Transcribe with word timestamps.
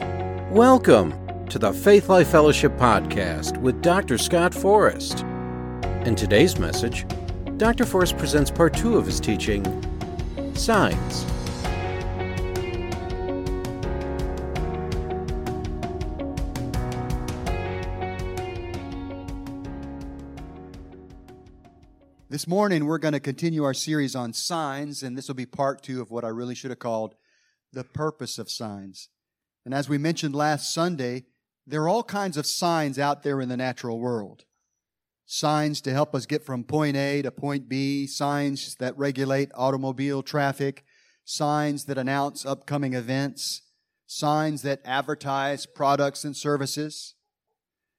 Welcome 0.00 1.46
to 1.48 1.58
the 1.58 1.72
Faith 1.72 2.08
Life 2.08 2.28
Fellowship 2.28 2.72
Podcast 2.76 3.56
with 3.58 3.82
Dr. 3.82 4.16
Scott 4.18 4.54
Forrest. 4.54 5.20
In 6.04 6.14
today's 6.14 6.58
message, 6.58 7.04
Dr. 7.56 7.84
Forrest 7.84 8.16
presents 8.16 8.50
part 8.50 8.74
two 8.74 8.96
of 8.96 9.06
his 9.06 9.18
teaching 9.18 9.64
Signs. 10.54 11.26
This 22.30 22.46
morning, 22.46 22.86
we're 22.86 22.98
going 22.98 23.14
to 23.14 23.20
continue 23.20 23.64
our 23.64 23.74
series 23.74 24.14
on 24.14 24.32
signs, 24.32 25.02
and 25.02 25.18
this 25.18 25.28
will 25.28 25.34
be 25.34 25.46
part 25.46 25.82
two 25.82 26.00
of 26.00 26.10
what 26.10 26.24
I 26.24 26.28
really 26.28 26.54
should 26.54 26.70
have 26.70 26.78
called 26.78 27.14
the 27.72 27.84
purpose 27.84 28.38
of 28.38 28.50
signs. 28.50 29.08
And 29.68 29.74
as 29.74 29.86
we 29.86 29.98
mentioned 29.98 30.34
last 30.34 30.72
Sunday, 30.72 31.26
there 31.66 31.82
are 31.82 31.90
all 31.90 32.02
kinds 32.02 32.38
of 32.38 32.46
signs 32.46 32.98
out 32.98 33.22
there 33.22 33.38
in 33.38 33.50
the 33.50 33.56
natural 33.58 34.00
world. 34.00 34.46
Signs 35.26 35.82
to 35.82 35.92
help 35.92 36.14
us 36.14 36.24
get 36.24 36.42
from 36.42 36.64
point 36.64 36.96
A 36.96 37.20
to 37.20 37.30
point 37.30 37.68
B, 37.68 38.06
signs 38.06 38.76
that 38.76 38.96
regulate 38.96 39.50
automobile 39.54 40.22
traffic, 40.22 40.86
signs 41.26 41.84
that 41.84 41.98
announce 41.98 42.46
upcoming 42.46 42.94
events, 42.94 43.60
signs 44.06 44.62
that 44.62 44.80
advertise 44.86 45.66
products 45.66 46.24
and 46.24 46.34
services, 46.34 47.14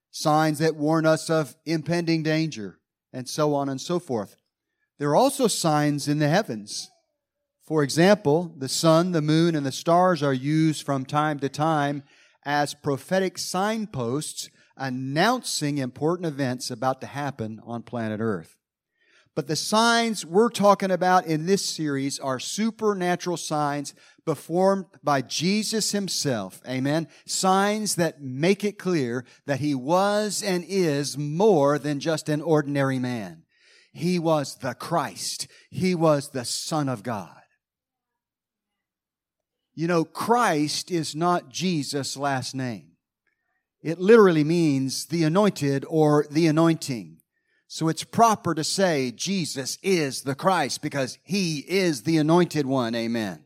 signs 0.09 0.57
that 0.57 0.75
warn 0.75 1.05
us 1.05 1.29
of 1.29 1.55
impending 1.67 2.23
danger 2.23 2.79
and 3.13 3.29
so 3.29 3.53
on 3.53 3.69
and 3.69 3.79
so 3.79 3.99
forth. 3.99 4.37
There 4.97 5.11
are 5.11 5.15
also 5.15 5.45
signs 5.45 6.07
in 6.07 6.17
the 6.17 6.29
heavens. 6.29 6.89
For 7.69 7.83
example, 7.83 8.51
the 8.57 8.67
sun, 8.67 9.11
the 9.11 9.21
moon, 9.21 9.53
and 9.53 9.63
the 9.63 9.71
stars 9.71 10.23
are 10.23 10.33
used 10.33 10.83
from 10.83 11.05
time 11.05 11.37
to 11.37 11.49
time 11.49 12.01
as 12.43 12.73
prophetic 12.73 13.37
signposts 13.37 14.49
announcing 14.75 15.77
important 15.77 16.25
events 16.25 16.71
about 16.71 16.99
to 17.01 17.07
happen 17.07 17.61
on 17.63 17.83
planet 17.83 18.21
Earth. 18.21 18.57
But 19.35 19.45
the 19.45 19.55
signs 19.55 20.25
we're 20.25 20.49
talking 20.49 20.89
about 20.89 21.27
in 21.27 21.45
this 21.45 21.63
series 21.63 22.17
are 22.17 22.39
supernatural 22.39 23.37
signs 23.37 23.93
performed 24.25 24.85
by 25.03 25.21
Jesus 25.21 25.91
himself. 25.91 26.63
Amen. 26.67 27.07
Signs 27.27 27.93
that 27.95 28.19
make 28.19 28.63
it 28.63 28.79
clear 28.79 29.25
that 29.45 29.59
he 29.59 29.75
was 29.75 30.41
and 30.41 30.65
is 30.67 31.19
more 31.19 31.77
than 31.77 31.99
just 31.99 32.29
an 32.29 32.41
ordinary 32.41 32.97
man. 32.97 33.43
He 33.93 34.17
was 34.17 34.55
the 34.55 34.73
Christ. 34.73 35.47
He 35.69 35.93
was 35.93 36.29
the 36.29 36.45
Son 36.45 36.89
of 36.89 37.03
God. 37.03 37.38
You 39.79 39.87
know, 39.87 40.03
Christ 40.03 40.91
is 40.91 41.15
not 41.15 41.47
Jesus' 41.47 42.17
last 42.17 42.53
name. 42.53 42.97
It 43.81 43.97
literally 43.97 44.43
means 44.43 45.05
the 45.05 45.23
anointed 45.23 45.85
or 45.87 46.25
the 46.29 46.47
anointing. 46.47 47.21
So 47.69 47.87
it's 47.87 48.03
proper 48.03 48.53
to 48.53 48.63
say 48.65 49.11
Jesus 49.11 49.77
is 49.81 50.23
the 50.23 50.35
Christ 50.35 50.81
because 50.81 51.17
he 51.23 51.59
is 51.59 52.03
the 52.03 52.17
anointed 52.17 52.65
one. 52.65 52.93
Amen. 52.93 53.45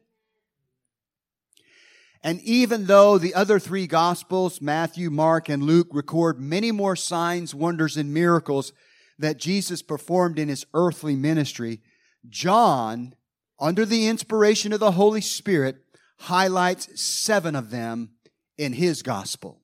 And 2.24 2.42
even 2.42 2.88
though 2.88 3.20
the 3.20 3.36
other 3.36 3.60
three 3.60 3.86
gospels, 3.86 4.60
Matthew, 4.60 5.12
Mark, 5.12 5.50
and 5.50 5.62
Luke, 5.62 5.90
record 5.92 6.40
many 6.40 6.72
more 6.72 6.96
signs, 6.96 7.54
wonders, 7.54 7.96
and 7.96 8.12
miracles 8.12 8.74
that 9.20 9.38
Jesus 9.38 9.84
performed 9.84 10.40
in 10.40 10.50
his 10.50 10.66
earthly 10.74 11.16
ministry, 11.16 11.82
John, 12.28 13.14
under 13.60 13.86
the 13.86 14.08
inspiration 14.08 14.74
of 14.74 14.80
the 14.80 14.94
Holy 14.94 15.22
Spirit, 15.22 15.83
highlights 16.24 17.02
seven 17.02 17.54
of 17.54 17.70
them 17.70 18.12
in 18.58 18.72
his 18.72 19.02
gospel. 19.02 19.60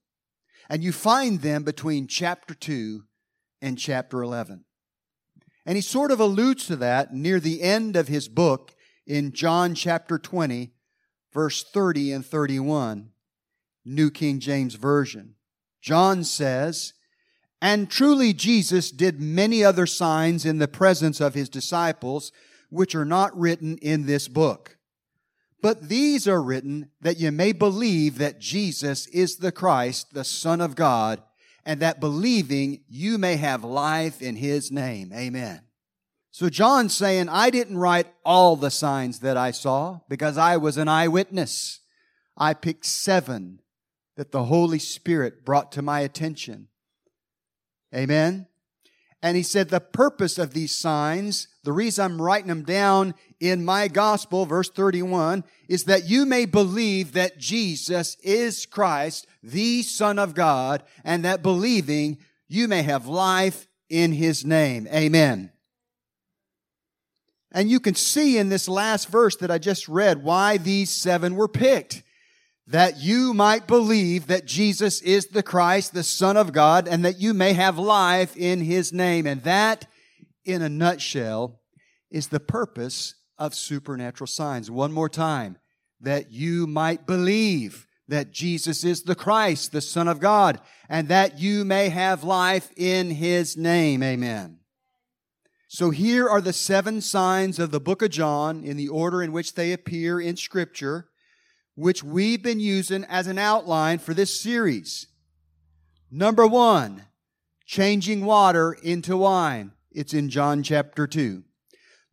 And 0.70 0.84
you 0.84 0.92
find 0.92 1.42
them 1.42 1.64
between 1.64 2.06
chapter 2.06 2.54
2 2.54 3.04
and 3.62 3.78
chapter 3.78 4.22
11. 4.22 4.66
And 5.66 5.78
he 5.78 5.82
sort 5.82 6.12
of 6.12 6.20
alludes 6.20 6.68
to 6.68 6.76
that 6.76 7.14
near 7.14 7.40
the 7.40 7.62
end 7.62 7.96
of 7.96 8.10
his 8.10 8.28
book 8.28 8.76
in 9.08 9.32
John 9.32 9.74
chapter 9.74 10.20
20, 10.20 10.74
verse 11.34 11.64
30 11.64 12.12
and 12.12 12.26
31, 12.26 13.12
New 13.86 14.12
King 14.12 14.40
James 14.42 14.76
Version. 14.76 15.36
John 15.82 16.26
says, 16.26 16.94
And 17.62 17.90
truly 17.90 18.34
Jesus 18.34 18.92
did 18.92 19.22
many 19.22 19.64
other 19.64 19.86
signs 19.86 20.46
in 20.46 20.58
the 20.58 20.68
presence 20.68 21.22
of 21.22 21.36
his 21.36 21.48
disciples, 21.48 22.34
which 22.70 22.96
are 22.96 23.06
not 23.06 23.38
written 23.38 23.78
in 23.78 24.08
this 24.08 24.28
book. 24.28 24.79
But 25.62 25.90
these 25.90 26.28
are 26.28 26.42
written 26.42 26.90
that 27.02 27.20
you 27.20 27.32
may 27.32 27.52
believe 27.52 28.18
that 28.18 28.40
Jesus 28.40 29.08
is 29.08 29.38
the 29.38 29.52
Christ, 29.52 30.14
the 30.14 30.24
Son 30.24 30.62
of 30.62 30.76
God, 30.76 31.22
and 31.66 31.82
that 31.82 32.00
believing 32.00 32.82
you 32.88 33.18
may 33.18 33.36
have 33.36 33.64
life 33.64 34.22
in 34.22 34.38
his 34.38 34.72
name. 34.72 35.12
Amen. 35.14 35.62
So 36.32 36.50
John's 36.50 36.94
saying, 36.94 37.28
I 37.28 37.50
didn't 37.50 37.78
write 37.78 38.08
all 38.24 38.56
the 38.56 38.72
signs 38.72 39.20
that 39.20 39.36
I 39.36 39.52
saw 39.52 40.00
because 40.08 40.38
I 40.38 40.58
was 40.58 40.78
an 40.78 40.88
eyewitness. 40.88 41.82
I 42.38 42.54
picked 42.54 42.86
seven 42.86 43.60
that 44.16 44.32
the 44.32 44.46
Holy 44.46 44.80
Spirit 44.80 45.44
brought 45.44 45.72
to 45.74 45.82
my 45.82 46.02
attention. 46.02 46.68
Amen. 47.94 48.48
And 49.22 49.36
he 49.36 49.44
said, 49.44 49.70
the 49.70 49.82
purpose 49.82 50.38
of 50.38 50.54
these 50.54 50.76
signs, 50.76 51.50
the 51.64 51.74
reason 51.74 52.06
I'm 52.06 52.22
writing 52.22 52.48
them 52.48 52.64
down 52.64 53.16
in 53.40 53.66
my 53.66 53.90
gospel, 53.90 54.46
verse 54.46 54.70
31, 54.70 55.44
is 55.68 55.84
that 55.86 56.10
you 56.10 56.26
may 56.26 56.46
believe 56.46 57.12
that 57.14 57.38
Jesus 57.38 58.16
is 58.24 58.66
Christ, 58.66 59.28
the 59.44 59.82
Son 59.84 60.20
of 60.20 60.36
God, 60.36 60.84
and 61.04 61.26
that 61.26 61.44
believing 61.44 62.18
you 62.48 62.70
may 62.70 62.82
have 62.82 63.08
life 63.08 63.68
in 63.90 64.14
his 64.14 64.46
name. 64.46 64.88
Amen. 64.88 65.52
And 67.52 67.70
you 67.70 67.80
can 67.80 67.96
see 67.96 68.38
in 68.38 68.50
this 68.50 68.70
last 68.70 69.10
verse 69.10 69.36
that 69.38 69.52
I 69.52 69.58
just 69.58 69.90
read 69.90 70.24
why 70.24 70.58
these 70.58 70.92
seven 70.92 71.36
were 71.36 71.48
picked. 71.48 72.04
That 72.70 73.00
you 73.00 73.34
might 73.34 73.66
believe 73.66 74.28
that 74.28 74.46
Jesus 74.46 75.02
is 75.02 75.28
the 75.28 75.42
Christ, 75.42 75.94
the 75.94 76.04
Son 76.04 76.38
of 76.38 76.54
God, 76.54 76.88
and 76.88 77.04
that 77.04 77.20
you 77.20 77.34
may 77.34 77.54
have 77.54 77.80
life 77.80 78.38
in 78.38 78.62
His 78.62 78.94
name. 78.94 79.26
And 79.26 79.42
that, 79.44 79.88
in 80.46 80.62
a 80.62 80.70
nutshell, 80.70 81.62
is 82.12 82.28
the 82.28 82.40
purpose 82.40 83.16
of 83.40 83.56
supernatural 83.56 84.28
signs. 84.28 84.70
One 84.70 84.92
more 84.92 85.10
time. 85.10 85.58
That 86.00 86.32
you 86.32 86.68
might 86.68 87.08
believe 87.08 87.88
that 88.08 88.32
Jesus 88.32 88.84
is 88.84 89.04
the 89.04 89.16
Christ, 89.16 89.72
the 89.72 89.82
Son 89.82 90.08
of 90.08 90.20
God, 90.20 90.62
and 90.88 91.08
that 91.08 91.40
you 91.40 91.66
may 91.66 91.90
have 91.90 92.24
life 92.24 92.70
in 92.78 93.10
His 93.12 93.58
name. 93.58 94.04
Amen. 94.04 94.60
So 95.68 95.90
here 95.90 96.30
are 96.30 96.42
the 96.42 96.54
seven 96.54 97.02
signs 97.02 97.60
of 97.60 97.72
the 97.72 97.80
book 97.80 98.02
of 98.02 98.12
John 98.12 98.64
in 98.64 98.78
the 98.78 98.88
order 98.88 99.22
in 99.22 99.32
which 99.32 99.56
they 99.56 99.72
appear 99.72 100.20
in 100.22 100.36
Scripture, 100.36 101.09
which 101.80 102.04
we've 102.04 102.44
been 102.44 102.60
using 102.60 103.06
as 103.06 103.28
an 103.28 103.38
outline 103.38 103.98
for 103.98 104.14
this 104.14 104.38
series. 104.38 105.08
Number 106.12 106.46
one, 106.46 107.06
changing 107.66 108.26
water 108.26 108.74
into 108.84 109.16
wine. 109.16 109.72
It's 109.90 110.14
in 110.14 110.30
John 110.30 110.62
chapter 110.62 111.08
2. 111.08 111.44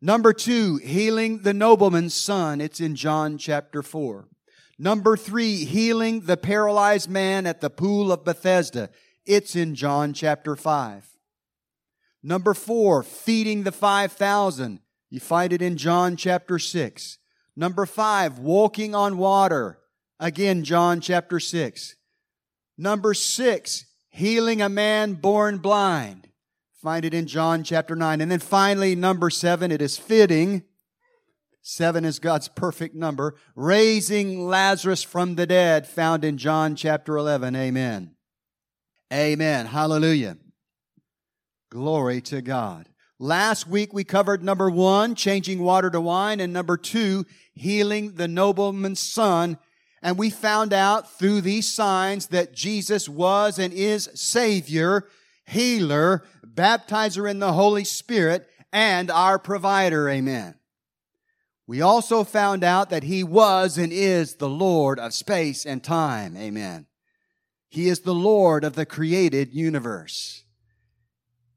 Number 0.01 0.31
two, 0.31 0.77
healing 0.77 1.41
the 1.41 1.53
nobleman's 1.53 2.13
son. 2.13 2.61
It's 2.61 2.79
in 2.79 2.95
John 2.95 3.37
chapter 3.37 3.83
4. 3.83 4.29
Number 4.79 5.17
three, 5.17 5.65
healing 5.65 6.21
the 6.21 6.37
paralyzed 6.37 7.09
man 7.09 7.45
at 7.45 7.59
the 7.59 7.69
pool 7.69 8.11
of 8.11 8.23
Bethesda. 8.23 8.89
It's 9.25 9.53
in 9.53 9.75
John 9.75 10.13
chapter 10.13 10.55
5. 10.55 11.09
Number 12.23 12.53
four, 12.53 13.03
feeding 13.03 13.63
the 13.63 13.71
5,000. 13.73 14.79
You 15.09 15.19
find 15.19 15.51
it 15.51 15.61
in 15.61 15.75
John 15.75 16.15
chapter 16.15 16.57
6. 16.57 17.17
Number 17.59 17.87
five, 17.87 18.37
walking 18.37 18.93
on 18.93 19.17
water. 19.17 19.79
Again, 20.19 20.63
John 20.63 21.01
chapter 21.01 21.39
6. 21.39 21.95
Number 22.77 23.15
six, 23.15 23.85
healing 24.09 24.61
a 24.61 24.69
man 24.69 25.15
born 25.15 25.57
blind. 25.57 26.29
Find 26.83 27.03
it 27.03 27.15
in 27.15 27.25
John 27.25 27.63
chapter 27.63 27.95
9. 27.95 28.21
And 28.21 28.31
then 28.31 28.39
finally, 28.39 28.95
number 28.95 29.31
seven, 29.31 29.71
it 29.71 29.81
is 29.81 29.97
fitting. 29.97 30.63
Seven 31.63 32.05
is 32.05 32.19
God's 32.19 32.47
perfect 32.47 32.93
number. 32.93 33.35
Raising 33.55 34.45
Lazarus 34.45 35.01
from 35.01 35.33
the 35.33 35.47
dead, 35.47 35.87
found 35.87 36.23
in 36.23 36.37
John 36.37 36.75
chapter 36.75 37.17
11. 37.17 37.55
Amen. 37.55 38.15
Amen. 39.11 39.65
Hallelujah. 39.65 40.37
Glory 41.71 42.21
to 42.21 42.43
God. 42.43 42.87
Last 43.19 43.67
week 43.67 43.93
we 43.93 44.03
covered 44.03 44.43
number 44.43 44.69
one, 44.69 45.15
changing 45.15 45.59
water 45.63 45.89
to 45.89 45.99
wine, 45.99 46.39
and 46.39 46.53
number 46.53 46.77
two, 46.77 47.25
healing 47.53 48.13
the 48.13 48.27
nobleman's 48.27 48.99
son. 48.99 49.57
And 50.03 50.19
we 50.19 50.29
found 50.29 50.71
out 50.71 51.17
through 51.17 51.41
these 51.41 51.67
signs 51.67 52.27
that 52.27 52.53
Jesus 52.53 53.09
was 53.09 53.57
and 53.57 53.73
is 53.73 54.09
Savior, 54.13 55.07
healer, 55.45 56.23
baptizer 56.45 57.29
in 57.29 57.39
the 57.39 57.53
Holy 57.53 57.83
Spirit, 57.83 58.47
and 58.71 59.09
our 59.09 59.39
provider. 59.39 60.07
Amen. 60.07 60.53
We 61.65 61.81
also 61.81 62.23
found 62.23 62.63
out 62.63 62.91
that 62.91 63.03
He 63.03 63.23
was 63.23 63.79
and 63.79 63.91
is 63.91 64.35
the 64.35 64.49
Lord 64.49 64.99
of 64.99 65.13
space 65.13 65.65
and 65.65 65.83
time. 65.83 66.37
Amen. 66.37 66.85
He 67.67 67.89
is 67.89 68.01
the 68.01 68.13
Lord 68.13 68.63
of 68.63 68.73
the 68.73 68.85
created 68.85 69.53
universe. 69.53 70.43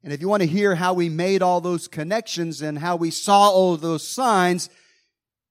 And 0.03 0.11
if 0.11 0.21
you 0.21 0.27
want 0.27 0.41
to 0.41 0.47
hear 0.47 0.75
how 0.75 0.93
we 0.93 1.09
made 1.09 1.41
all 1.41 1.61
those 1.61 1.87
connections 1.87 2.61
and 2.61 2.79
how 2.79 2.95
we 2.95 3.11
saw 3.11 3.49
all 3.49 3.77
those 3.77 4.07
signs, 4.07 4.69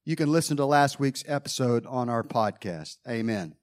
you 0.05 0.17
can 0.17 0.33
listen 0.33 0.57
to 0.57 0.65
last 0.65 0.99
week's 0.99 1.23
episode 1.29 1.87
on 1.87 2.09
our 2.09 2.25
podcast. 2.25 2.97
Amen. 3.09 3.55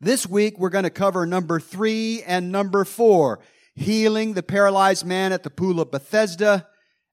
This 0.00 0.26
week, 0.26 0.58
we're 0.58 0.70
going 0.70 0.84
to 0.84 0.90
cover 0.90 1.26
number 1.26 1.60
three 1.60 2.22
and 2.22 2.50
number 2.50 2.84
four 2.84 3.40
healing 3.74 4.32
the 4.32 4.42
paralyzed 4.42 5.04
man 5.04 5.32
at 5.32 5.42
the 5.42 5.50
pool 5.50 5.80
of 5.80 5.90
Bethesda 5.90 6.66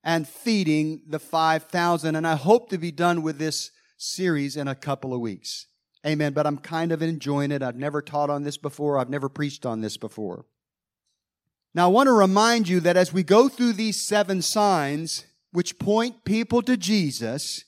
and 0.03 0.27
feeding 0.27 1.01
the 1.07 1.19
5,000. 1.19 2.15
And 2.15 2.25
I 2.25 2.35
hope 2.35 2.69
to 2.69 2.77
be 2.77 2.91
done 2.91 3.21
with 3.21 3.37
this 3.37 3.71
series 3.97 4.55
in 4.55 4.67
a 4.67 4.75
couple 4.75 5.13
of 5.13 5.19
weeks. 5.19 5.67
Amen. 6.05 6.33
But 6.33 6.47
I'm 6.47 6.57
kind 6.57 6.91
of 6.91 7.01
enjoying 7.01 7.51
it. 7.51 7.61
I've 7.61 7.75
never 7.75 8.01
taught 8.01 8.29
on 8.29 8.43
this 8.43 8.57
before. 8.57 8.97
I've 8.97 9.09
never 9.09 9.29
preached 9.29 9.65
on 9.65 9.81
this 9.81 9.97
before. 9.97 10.45
Now, 11.75 11.85
I 11.85 11.91
want 11.91 12.07
to 12.07 12.13
remind 12.13 12.67
you 12.67 12.79
that 12.81 12.97
as 12.97 13.11
we 13.11 13.23
go 13.23 13.49
through 13.49 13.73
these 13.73 13.99
seven 13.99 14.41
signs, 14.41 15.25
which 15.51 15.79
point 15.79 16.23
people 16.23 16.61
to 16.63 16.77
Jesus, 16.77 17.63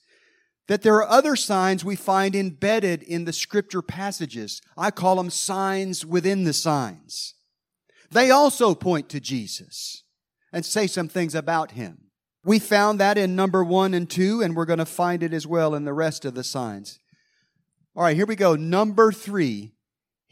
that 0.68 0.82
there 0.82 0.96
are 0.96 1.10
other 1.10 1.36
signs 1.36 1.86
we 1.86 1.96
find 1.96 2.36
embedded 2.36 3.04
in 3.04 3.26
the 3.26 3.34
scripture 3.34 3.82
passages. 3.82 4.62
I 4.78 4.92
call 4.92 5.16
them 5.16 5.30
signs 5.30 6.06
within 6.06 6.44
the 6.44 6.54
signs. 6.54 7.36
They 8.12 8.32
also 8.32 8.74
point 8.76 9.10
to 9.10 9.20
Jesus 9.20 10.04
and 10.52 10.66
say 10.66 10.88
some 10.88 11.08
things 11.08 11.36
about 11.36 11.72
him. 11.72 12.06
We 12.44 12.60
found 12.60 13.00
that 13.00 13.18
in 13.18 13.36
number 13.36 13.64
one 13.64 13.94
and 13.94 14.10
two, 14.10 14.42
and 14.42 14.56
we're 14.56 14.66
going 14.66 14.80
to 14.80 14.86
find 14.86 15.24
it 15.24 15.34
as 15.34 15.48
well 15.48 15.74
in 15.74 15.84
the 15.84 15.94
rest 15.94 16.26
of 16.26 16.36
the 16.36 16.44
signs. 16.44 17.00
All 17.96 18.04
right, 18.04 18.16
here 18.16 18.26
we 18.26 18.36
go. 18.36 18.56
Number 18.56 19.12
three, 19.12 19.75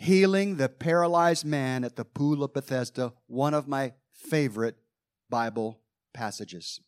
healing 0.03 0.57
the 0.57 0.67
paralyzed 0.67 1.45
man 1.45 1.83
at 1.83 1.95
the 1.95 2.03
pool 2.03 2.43
of 2.43 2.53
Bethesda, 2.53 3.13
one 3.27 3.53
of 3.53 3.67
my 3.67 3.93
favorite 4.11 4.75
Bible 5.29 5.79
passages. 6.13 6.81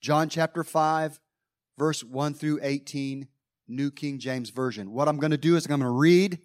John 0.00 0.28
chapter 0.28 0.62
5, 0.62 1.18
verse 1.78 2.04
1 2.04 2.34
through 2.34 2.60
18, 2.62 3.26
New 3.68 3.90
King 3.90 4.18
James 4.18 4.50
Version. 4.50 4.92
What 4.92 5.08
I'm 5.08 5.16
going 5.18 5.30
to 5.30 5.38
do 5.38 5.56
is 5.56 5.64
I'm 5.64 5.70
going 5.70 5.80
to 5.80 5.88
read. 5.88 6.38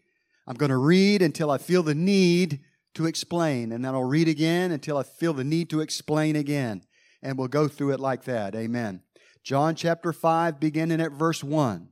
I'm 0.47 0.55
going 0.55 0.71
to 0.71 0.77
read 0.77 1.21
until 1.21 1.51
I 1.51 1.57
feel 1.57 1.83
the 1.83 1.95
need 1.95 2.61
to 2.95 3.05
explain, 3.05 3.71
and 3.71 3.83
then 3.83 3.93
I'll 3.93 4.03
read 4.03 4.27
again 4.27 4.71
until 4.71 4.97
I 4.97 5.03
feel 5.03 5.33
the 5.33 5.43
need 5.43 5.69
to 5.71 5.81
explain 5.81 6.35
again. 6.35 6.83
And 7.21 7.37
we'll 7.37 7.47
go 7.47 7.67
through 7.67 7.91
it 7.91 7.99
like 7.99 8.23
that. 8.25 8.55
Amen. 8.55 9.01
John 9.43 9.75
chapter 9.75 10.13
5, 10.13 10.59
beginning 10.59 11.01
at 11.01 11.11
verse 11.11 11.43
1. 11.43 11.89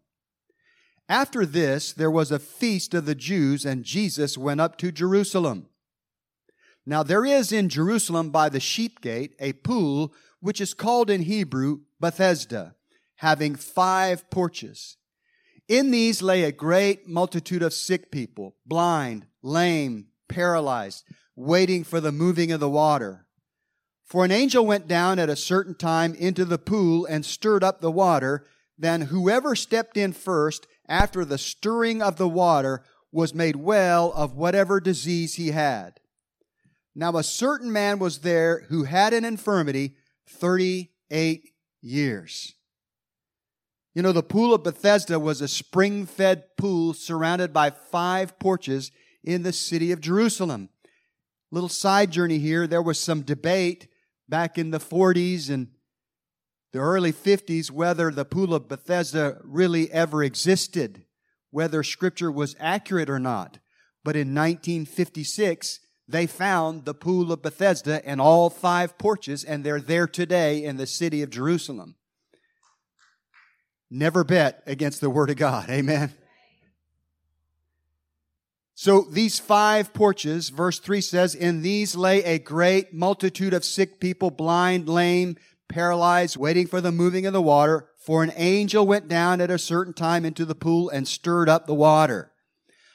After 1.11 1.45
this, 1.45 1.91
there 1.91 2.09
was 2.09 2.31
a 2.31 2.39
feast 2.39 2.93
of 2.93 3.05
the 3.05 3.15
Jews, 3.15 3.65
and 3.65 3.83
Jesus 3.83 4.37
went 4.37 4.61
up 4.61 4.77
to 4.77 4.93
Jerusalem. 4.93 5.67
Now 6.85 7.03
there 7.03 7.25
is 7.25 7.51
in 7.51 7.67
Jerusalem 7.67 8.29
by 8.29 8.47
the 8.47 8.61
sheep 8.61 9.01
gate 9.01 9.35
a 9.37 9.51
pool 9.51 10.13
which 10.39 10.61
is 10.61 10.73
called 10.73 11.09
in 11.09 11.23
Hebrew 11.23 11.81
Bethesda 11.99 12.75
having 13.17 13.55
five 13.55 14.29
porches. 14.29 14.95
In 15.67 15.91
these 15.91 16.21
lay 16.21 16.43
a 16.43 16.51
great 16.53 17.09
multitude 17.09 17.61
of 17.61 17.73
sick 17.73 18.09
people, 18.09 18.55
blind, 18.65 19.25
lame, 19.43 20.07
paralyzed, 20.29 21.03
waiting 21.35 21.83
for 21.83 21.99
the 21.99 22.13
moving 22.13 22.53
of 22.53 22.61
the 22.61 22.69
water. 22.69 23.27
For 24.05 24.23
an 24.23 24.31
angel 24.31 24.65
went 24.65 24.87
down 24.87 25.19
at 25.19 25.29
a 25.29 25.35
certain 25.35 25.75
time 25.75 26.15
into 26.15 26.45
the 26.45 26.57
pool 26.57 27.05
and 27.05 27.25
stirred 27.25 27.65
up 27.65 27.81
the 27.81 27.91
water. 27.91 28.47
Then 28.77 29.01
whoever 29.01 29.57
stepped 29.57 29.97
in 29.97 30.13
first 30.13 30.67
after 30.91 31.23
the 31.23 31.37
stirring 31.37 32.01
of 32.01 32.17
the 32.17 32.27
water 32.27 32.83
was 33.13 33.33
made 33.33 33.55
well 33.55 34.11
of 34.11 34.35
whatever 34.35 34.81
disease 34.81 35.35
he 35.35 35.51
had. 35.51 36.01
Now 36.93 37.15
a 37.15 37.23
certain 37.23 37.71
man 37.71 37.97
was 37.97 38.19
there 38.19 38.65
who 38.67 38.83
had 38.83 39.13
an 39.13 39.23
infirmity 39.23 39.95
38 40.27 41.49
years. 41.81 42.55
You 43.95 44.01
know, 44.01 44.11
the 44.11 44.21
pool 44.21 44.53
of 44.53 44.63
Bethesda 44.63 45.17
was 45.17 45.41
a 45.41 45.47
spring 45.47 46.05
fed 46.05 46.43
pool 46.57 46.93
surrounded 46.93 47.53
by 47.53 47.69
five 47.69 48.37
porches 48.37 48.91
in 49.23 49.43
the 49.43 49.53
city 49.53 49.93
of 49.93 50.01
Jerusalem. 50.01 50.69
Little 51.51 51.69
side 51.69 52.11
journey 52.11 52.39
here. 52.39 52.67
There 52.67 52.81
was 52.81 52.99
some 52.99 53.21
debate 53.21 53.87
back 54.27 54.57
in 54.57 54.71
the 54.71 54.79
40s 54.79 55.49
and 55.49 55.69
the 56.71 56.79
early 56.79 57.11
50s 57.11 57.69
whether 57.69 58.11
the 58.11 58.25
pool 58.25 58.53
of 58.53 58.69
Bethesda 58.69 59.39
really 59.43 59.91
ever 59.91 60.23
existed, 60.23 61.05
whether 61.49 61.83
scripture 61.83 62.31
was 62.31 62.55
accurate 62.59 63.09
or 63.09 63.19
not. 63.19 63.59
But 64.03 64.15
in 64.15 64.33
1956, 64.33 65.79
they 66.07 66.27
found 66.27 66.85
the 66.85 66.93
pool 66.93 67.31
of 67.31 67.41
Bethesda 67.41 68.05
and 68.07 68.19
all 68.19 68.49
five 68.49 68.97
porches, 68.97 69.43
and 69.43 69.63
they're 69.63 69.79
there 69.79 70.07
today 70.07 70.63
in 70.63 70.77
the 70.77 70.87
city 70.87 71.21
of 71.21 71.29
Jerusalem. 71.29 71.95
Never 73.89 74.23
bet 74.23 74.63
against 74.65 75.01
the 75.01 75.09
Word 75.09 75.29
of 75.29 75.35
God. 75.35 75.69
Amen. 75.69 76.13
So 78.73 79.01
these 79.01 79.37
five 79.37 79.93
porches, 79.93 80.49
verse 80.49 80.79
3 80.79 81.01
says, 81.01 81.35
In 81.35 81.61
these 81.61 81.95
lay 81.95 82.23
a 82.23 82.39
great 82.39 82.93
multitude 82.93 83.53
of 83.53 83.63
sick 83.63 83.99
people, 83.99 84.31
blind, 84.31 84.89
lame, 84.89 85.35
paralyzed, 85.71 86.37
waiting 86.37 86.67
for 86.67 86.81
the 86.81 86.91
moving 86.91 87.25
of 87.25 87.33
the 87.33 87.41
water. 87.41 87.89
For 88.05 88.23
an 88.23 88.33
angel 88.35 88.85
went 88.85 89.07
down 89.07 89.41
at 89.41 89.49
a 89.49 89.57
certain 89.57 89.93
time 89.93 90.25
into 90.25 90.45
the 90.45 90.55
pool 90.55 90.89
and 90.89 91.07
stirred 91.07 91.49
up 91.49 91.65
the 91.65 91.73
water. 91.73 92.31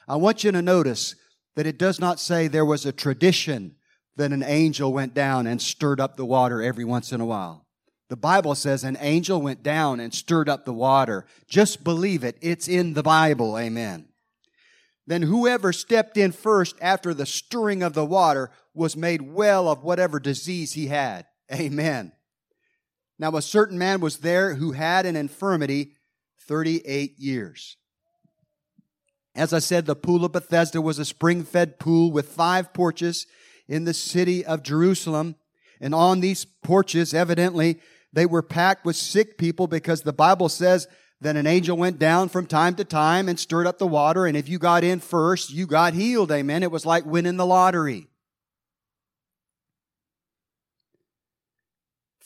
I 0.07 0.15
want 0.15 0.43
you 0.43 0.51
to 0.51 0.61
notice 0.61 1.15
that 1.55 1.67
it 1.67 1.77
does 1.77 1.99
not 1.99 2.19
say 2.19 2.47
there 2.47 2.65
was 2.65 2.85
a 2.85 2.91
tradition 2.91 3.75
that 4.15 4.31
an 4.31 4.43
angel 4.43 4.93
went 4.93 5.13
down 5.13 5.47
and 5.47 5.61
stirred 5.61 5.99
up 5.99 6.17
the 6.17 6.25
water 6.25 6.61
every 6.61 6.85
once 6.85 7.11
in 7.11 7.21
a 7.21 7.25
while. 7.25 7.65
The 8.09 8.15
Bible 8.15 8.55
says 8.55 8.83
an 8.83 8.97
angel 9.01 9.41
went 9.41 9.63
down 9.63 9.99
and 9.99 10.13
stirred 10.13 10.47
up 10.47 10.65
the 10.65 10.73
water. 10.73 11.25
Just 11.47 11.83
believe 11.83 12.23
it. 12.23 12.37
It's 12.41 12.67
in 12.67 12.93
the 12.93 13.03
Bible. 13.03 13.57
Amen. 13.57 14.07
Then 15.05 15.23
whoever 15.23 15.71
stepped 15.73 16.17
in 16.17 16.31
first 16.31 16.75
after 16.81 17.13
the 17.13 17.25
stirring 17.25 17.81
of 17.81 17.93
the 17.93 18.05
water 18.05 18.51
was 18.73 18.97
made 18.97 19.21
well 19.21 19.67
of 19.69 19.83
whatever 19.83 20.19
disease 20.19 20.73
he 20.73 20.87
had. 20.87 21.25
Amen. 21.51 22.11
Now 23.19 23.35
a 23.35 23.41
certain 23.41 23.77
man 23.77 23.99
was 23.99 24.17
there 24.17 24.55
who 24.55 24.73
had 24.73 25.05
an 25.05 25.15
infirmity 25.15 25.93
38 26.47 27.17
years. 27.17 27.77
As 29.35 29.53
I 29.53 29.59
said, 29.59 29.85
the 29.85 29.95
pool 29.95 30.25
of 30.25 30.31
Bethesda 30.31 30.81
was 30.81 30.97
a 30.97 31.05
spring 31.05 31.43
fed 31.43 31.79
pool 31.79 32.11
with 32.11 32.29
five 32.29 32.73
porches 32.73 33.27
in 33.67 33.83
the 33.83 33.93
city 33.93 34.45
of 34.45 34.63
Jerusalem. 34.63 35.35
And 35.79 35.93
on 35.93 36.21
these 36.21 36.45
porches, 36.45 37.13
evidently, 37.13 37.79
they 38.11 38.25
were 38.25 38.41
packed 38.41 38.85
with 38.85 38.95
sick 38.95 39.37
people 39.37 39.67
because 39.67 40.01
the 40.01 40.13
Bible 40.13 40.49
says 40.49 40.87
that 41.21 41.35
an 41.35 41.45
angel 41.45 41.77
went 41.77 41.99
down 41.99 42.29
from 42.29 42.47
time 42.47 42.75
to 42.75 42.83
time 42.83 43.29
and 43.29 43.39
stirred 43.39 43.67
up 43.67 43.77
the 43.77 43.87
water. 43.87 44.25
And 44.25 44.35
if 44.35 44.49
you 44.49 44.57
got 44.57 44.83
in 44.83 44.99
first, 44.99 45.51
you 45.51 45.67
got 45.67 45.93
healed. 45.93 46.31
Amen. 46.31 46.63
It 46.63 46.71
was 46.71 46.85
like 46.85 47.05
winning 47.05 47.37
the 47.37 47.45
lottery. 47.45 48.07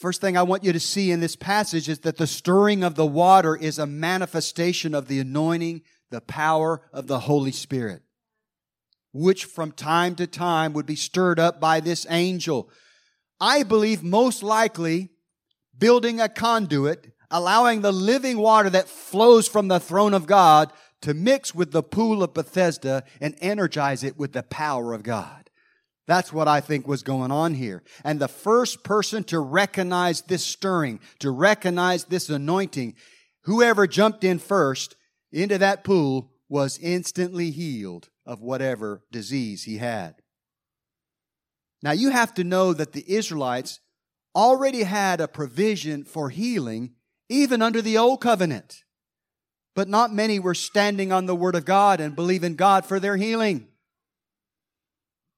First 0.02 0.20
thing 0.20 0.36
I 0.36 0.42
want 0.42 0.64
you 0.64 0.74
to 0.74 0.80
see 0.80 1.12
in 1.12 1.20
this 1.20 1.36
passage 1.36 1.88
is 1.88 2.00
that 2.00 2.18
the 2.18 2.26
stirring 2.26 2.84
of 2.84 2.96
the 2.96 3.06
water 3.06 3.56
is 3.56 3.78
a 3.78 3.86
manifestation 3.86 4.96
of 4.96 5.08
the 5.08 5.20
anointing, 5.20 5.84
the 6.10 6.22
power 6.22 6.82
of 6.92 7.06
the 7.06 7.20
Holy 7.20 7.52
Spirit, 7.52 8.02
which 9.14 9.46
from 9.46 9.72
time 9.72 10.16
to 10.16 10.26
time 10.26 10.74
would 10.74 10.88
be 10.88 10.96
stirred 10.96 11.40
up 11.40 11.60
by 11.60 11.80
this 11.80 12.08
angel. 12.10 12.72
I 13.40 13.62
believe 13.62 14.02
most 14.02 14.42
likely 14.42 15.10
building 15.78 16.20
a 16.20 16.30
conduit, 16.30 17.14
allowing 17.30 17.82
the 17.82 17.94
living 17.94 18.40
water 18.40 18.72
that 18.72 18.90
flows 18.90 19.48
from 19.48 19.68
the 19.68 19.80
throne 19.80 20.16
of 20.16 20.26
God 20.26 20.74
to 21.02 21.14
mix 21.14 21.54
with 21.54 21.72
the 21.72 21.84
pool 21.84 22.24
of 22.24 22.34
Bethesda 22.34 23.04
and 23.20 23.36
energize 23.40 24.04
it 24.04 24.18
with 24.18 24.34
the 24.34 24.42
power 24.42 24.96
of 24.96 25.04
God. 25.04 25.41
That's 26.12 26.34
what 26.34 26.50
I 26.50 26.60
think 26.60 26.90
was 26.90 27.04
going 27.04 27.32
on 27.32 27.54
here. 27.54 27.84
And 28.04 28.20
the 28.20 28.28
first 28.28 28.84
person 28.84 29.24
to 29.26 29.40
recognize 29.40 30.22
this 30.24 30.46
stirring, 30.46 31.00
to 31.20 31.32
recognize 31.32 32.04
this 32.04 32.30
anointing, 32.30 32.96
whoever 33.44 33.88
jumped 33.88 34.26
in 34.26 34.38
first 34.38 34.98
into 35.32 35.58
that 35.60 35.86
pool 35.86 36.34
was 36.50 36.78
instantly 36.80 37.50
healed 37.50 38.10
of 38.26 38.42
whatever 38.42 39.06
disease 39.10 39.64
he 39.64 39.78
had. 39.78 40.16
Now 41.82 41.94
you 41.94 42.10
have 42.10 42.34
to 42.34 42.44
know 42.44 42.74
that 42.74 42.92
the 42.92 43.10
Israelites 43.10 43.80
already 44.36 44.84
had 44.84 45.22
a 45.22 45.30
provision 45.30 46.04
for 46.04 46.30
healing 46.30 46.92
even 47.30 47.62
under 47.62 47.82
the 47.82 47.98
old 47.98 48.20
covenant. 48.20 48.84
But 49.76 49.88
not 49.88 50.14
many 50.14 50.40
were 50.40 50.56
standing 50.56 51.14
on 51.14 51.26
the 51.26 51.36
word 51.36 51.56
of 51.56 51.64
God 51.64 52.02
and 52.02 52.18
believing 52.18 52.58
God 52.58 52.86
for 52.86 53.00
their 53.00 53.16
healing. 53.16 53.70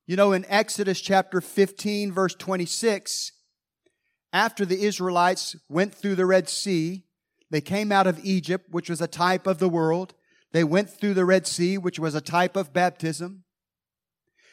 You 0.06 0.18
know, 0.18 0.34
in 0.34 0.46
Exodus 0.50 1.00
chapter 1.00 1.40
15, 1.40 2.12
verse 2.12 2.36
26, 2.36 3.32
after 4.34 4.66
the 4.66 4.84
Israelites 4.84 5.56
went 5.70 5.96
through 5.96 6.16
the 6.16 6.26
Red 6.26 6.50
Sea, 6.50 7.06
They 7.50 7.62
came 7.62 7.92
out 7.92 8.08
of 8.08 8.20
Egypt, 8.26 8.66
which 8.72 8.90
was 8.90 9.00
a 9.00 9.08
type 9.08 9.48
of 9.48 9.60
the 9.60 9.70
world. 9.70 10.14
They 10.52 10.64
went 10.64 10.90
through 10.90 11.14
the 11.14 11.24
Red 11.24 11.48
Sea, 11.48 11.78
which 11.78 12.00
was 12.00 12.16
a 12.16 12.22
type 12.22 12.58
of 12.58 12.74
baptism. 12.74 13.44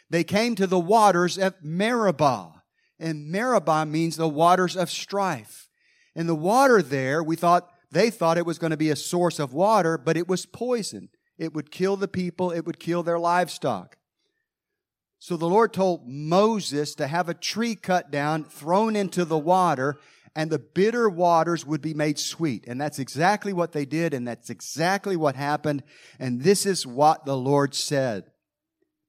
They 0.08 0.22
came 0.22 0.54
to 0.56 0.66
the 0.66 0.78
waters 0.78 1.36
of 1.36 1.54
Meribah. 1.62 2.62
And 3.00 3.28
Meribah 3.28 3.86
means 3.86 4.16
the 4.16 4.28
waters 4.28 4.76
of 4.76 4.90
strife. 4.90 5.68
And 6.14 6.28
the 6.28 6.34
water 6.34 6.82
there, 6.82 7.22
we 7.22 7.36
thought, 7.36 7.70
they 7.90 8.10
thought 8.10 8.38
it 8.38 8.46
was 8.46 8.58
going 8.58 8.70
to 8.70 8.76
be 8.76 8.90
a 8.90 8.96
source 8.96 9.38
of 9.38 9.54
water, 9.54 9.96
but 9.96 10.16
it 10.16 10.28
was 10.28 10.46
poison. 10.46 11.08
It 11.38 11.54
would 11.54 11.70
kill 11.70 11.96
the 11.96 12.06
people, 12.06 12.50
it 12.50 12.66
would 12.66 12.78
kill 12.78 13.02
their 13.02 13.18
livestock. 13.18 13.96
So 15.20 15.36
the 15.36 15.48
Lord 15.48 15.74
told 15.74 16.08
Moses 16.08 16.94
to 16.94 17.06
have 17.06 17.28
a 17.28 17.34
tree 17.34 17.74
cut 17.74 18.10
down, 18.10 18.42
thrown 18.42 18.96
into 18.96 19.26
the 19.26 19.38
water, 19.38 19.98
and 20.34 20.50
the 20.50 20.58
bitter 20.58 21.10
waters 21.10 21.66
would 21.66 21.82
be 21.82 21.92
made 21.92 22.18
sweet. 22.18 22.66
And 22.66 22.80
that's 22.80 22.98
exactly 22.98 23.52
what 23.52 23.72
they 23.72 23.84
did, 23.84 24.14
and 24.14 24.26
that's 24.26 24.48
exactly 24.48 25.16
what 25.16 25.36
happened. 25.36 25.82
And 26.18 26.40
this 26.40 26.64
is 26.64 26.86
what 26.86 27.26
the 27.26 27.36
Lord 27.36 27.74
said 27.74 28.24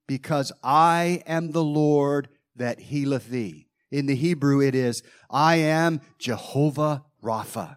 Because 0.06 0.52
I 0.62 1.22
am 1.26 1.52
the 1.52 1.64
Lord 1.64 2.28
that 2.56 2.78
healeth 2.78 3.30
thee. 3.30 3.68
In 3.90 4.04
the 4.04 4.14
Hebrew, 4.14 4.60
it 4.60 4.74
is, 4.74 5.02
I 5.30 5.56
am 5.56 6.02
Jehovah 6.18 7.04
Rapha. 7.24 7.76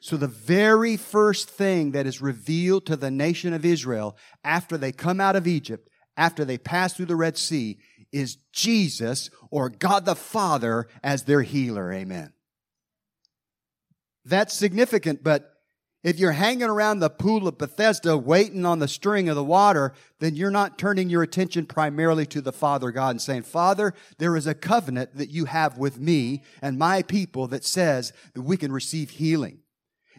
So 0.00 0.18
the 0.18 0.26
very 0.26 0.98
first 0.98 1.48
thing 1.48 1.92
that 1.92 2.06
is 2.06 2.20
revealed 2.20 2.84
to 2.86 2.96
the 2.96 3.10
nation 3.10 3.54
of 3.54 3.64
Israel 3.64 4.18
after 4.44 4.76
they 4.76 4.92
come 4.92 5.20
out 5.20 5.36
of 5.36 5.46
Egypt, 5.46 5.88
after 6.16 6.44
they 6.44 6.58
pass 6.58 6.94
through 6.94 7.06
the 7.06 7.16
Red 7.16 7.36
Sea, 7.36 7.78
is 8.12 8.36
Jesus 8.52 9.30
or 9.50 9.70
God 9.70 10.04
the 10.04 10.14
Father 10.14 10.86
as 11.02 11.24
their 11.24 11.42
healer. 11.42 11.92
Amen. 11.92 12.32
That's 14.24 14.54
significant, 14.54 15.24
but 15.24 15.48
if 16.04 16.18
you're 16.18 16.32
hanging 16.32 16.64
around 16.64 16.98
the 16.98 17.10
pool 17.10 17.46
of 17.46 17.58
Bethesda 17.58 18.16
waiting 18.16 18.66
on 18.66 18.80
the 18.80 18.88
string 18.88 19.28
of 19.28 19.36
the 19.36 19.44
water, 19.44 19.94
then 20.18 20.34
you're 20.34 20.50
not 20.50 20.76
turning 20.76 21.08
your 21.08 21.22
attention 21.22 21.64
primarily 21.64 22.26
to 22.26 22.40
the 22.40 22.52
Father 22.52 22.90
God 22.90 23.10
and 23.10 23.22
saying, 23.22 23.42
Father, 23.42 23.94
there 24.18 24.36
is 24.36 24.46
a 24.46 24.54
covenant 24.54 25.16
that 25.16 25.30
you 25.30 25.44
have 25.44 25.78
with 25.78 26.00
me 26.00 26.42
and 26.60 26.76
my 26.76 27.02
people 27.02 27.46
that 27.48 27.64
says 27.64 28.12
that 28.34 28.42
we 28.42 28.56
can 28.56 28.72
receive 28.72 29.10
healing. 29.10 29.60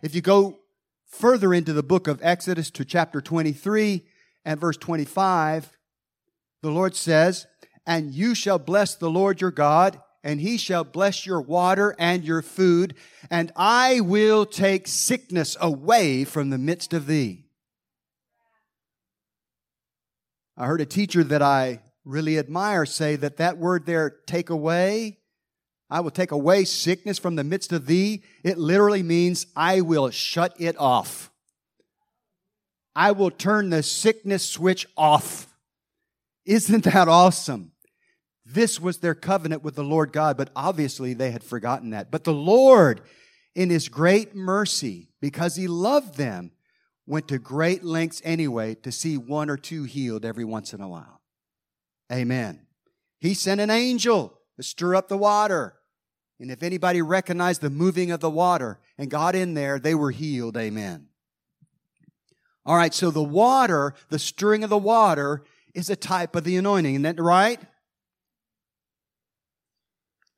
If 0.02 0.16
you 0.16 0.22
go 0.22 0.60
further 1.06 1.54
into 1.54 1.74
the 1.74 1.84
book 1.84 2.08
of 2.08 2.20
Exodus 2.24 2.72
to 2.72 2.86
chapter 2.86 3.20
23 3.20 4.06
and 4.46 4.60
verse 4.60 4.78
25, 4.78 5.78
the 6.64 6.72
Lord 6.72 6.96
says, 6.96 7.46
And 7.86 8.14
you 8.14 8.34
shall 8.34 8.58
bless 8.58 8.96
the 8.96 9.10
Lord 9.10 9.42
your 9.42 9.52
God, 9.52 10.02
and 10.24 10.40
he 10.40 10.58
shall 10.58 10.86
bless 10.86 11.26
your 11.26 11.42
water 11.42 11.94
and 12.00 12.24
your 12.24 12.42
food, 12.42 12.96
and 13.30 13.52
I 13.56 14.00
will 14.00 14.46
take 14.46 14.88
sickness 14.88 15.58
away 15.60 16.24
from 16.24 16.50
the 16.50 16.58
midst 16.58 16.94
of 16.94 17.06
thee. 17.06 17.44
I 20.56 20.66
heard 20.66 20.82
a 20.82 20.86
teacher 20.86 21.24
that 21.26 21.42
I 21.42 21.82
really 22.06 22.40
admire 22.40 22.86
say 22.86 23.18
that 23.18 23.38
that 23.38 23.58
word 23.58 23.86
there, 23.86 24.10
take 24.26 24.50
away, 24.50 25.20
I 25.90 26.00
will 26.00 26.12
take 26.12 26.32
away 26.32 26.64
sickness 26.64 27.20
from 27.20 27.36
the 27.36 27.44
midst 27.44 27.74
of 27.74 27.86
thee. 27.86 28.24
It 28.44 28.58
literally 28.58 29.04
means 29.04 29.48
I 29.56 29.82
will 29.82 30.10
shut 30.12 30.56
it 30.60 30.80
off. 30.80 31.30
I 32.96 33.12
will 33.12 33.32
turn 33.32 33.70
the 33.70 33.84
sickness 33.84 34.48
switch 34.48 34.88
off. 34.96 35.53
Isn't 36.46 36.84
that 36.84 37.08
awesome? 37.08 37.72
This 38.46 38.80
was 38.80 38.98
their 38.98 39.16
covenant 39.16 39.64
with 39.64 39.76
the 39.76 39.84
Lord 39.84 40.12
God, 40.12 40.38
but 40.38 40.50
obviously 40.56 41.14
they 41.14 41.32
had 41.32 41.44
forgotten 41.44 41.92
that. 41.92 42.12
But 42.12 42.26
the 42.26 42.34
Lord, 42.34 43.02
in 43.56 43.70
His 43.70 43.88
great 43.88 44.36
mercy, 44.36 45.10
because 45.22 45.56
He 45.56 45.68
loved 45.68 46.18
them, 46.18 46.52
went 47.06 47.28
to 47.30 47.40
great 47.40 47.84
lengths 47.84 48.22
anyway 48.26 48.76
to 48.76 48.92
see 48.92 49.18
one 49.18 49.50
or 49.50 49.58
two 49.58 49.84
healed 49.84 50.26
every 50.26 50.46
once 50.46 50.74
in 50.74 50.82
a 50.82 50.88
while. 50.88 51.22
Amen. 52.12 52.66
He 53.20 53.34
sent 53.34 53.62
an 53.62 53.70
angel 53.70 54.40
to 54.58 54.64
stir 54.64 54.96
up 54.96 55.08
the 55.08 55.18
water. 55.18 55.76
And 56.40 56.52
if 56.52 56.64
anybody 56.64 57.02
recognized 57.02 57.62
the 57.62 57.70
moving 57.70 58.12
of 58.12 58.20
the 58.20 58.30
water 58.30 58.80
and 58.98 59.10
got 59.10 59.36
in 59.36 59.54
there, 59.54 59.80
they 59.80 59.96
were 59.96 60.12
healed. 60.12 60.58
Amen. 60.58 61.08
All 62.66 62.76
right, 62.76 62.94
so 62.94 63.12
the 63.12 63.24
water, 63.24 63.94
the 64.10 64.20
stirring 64.20 64.64
of 64.64 64.70
the 64.70 64.78
water, 64.78 65.44
is 65.74 65.90
a 65.90 65.96
type 65.96 66.36
of 66.36 66.44
the 66.44 66.58
anointing. 66.58 66.96
Isn't 66.96 67.04
that 67.04 67.22
right? 67.22 67.60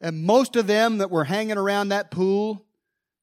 And 0.01 0.23
most 0.23 0.55
of 0.55 0.67
them 0.67 0.99
that 0.99 1.11
were 1.11 1.23
hanging 1.23 1.57
around 1.57 1.89
that 1.89 2.11
pool, 2.11 2.65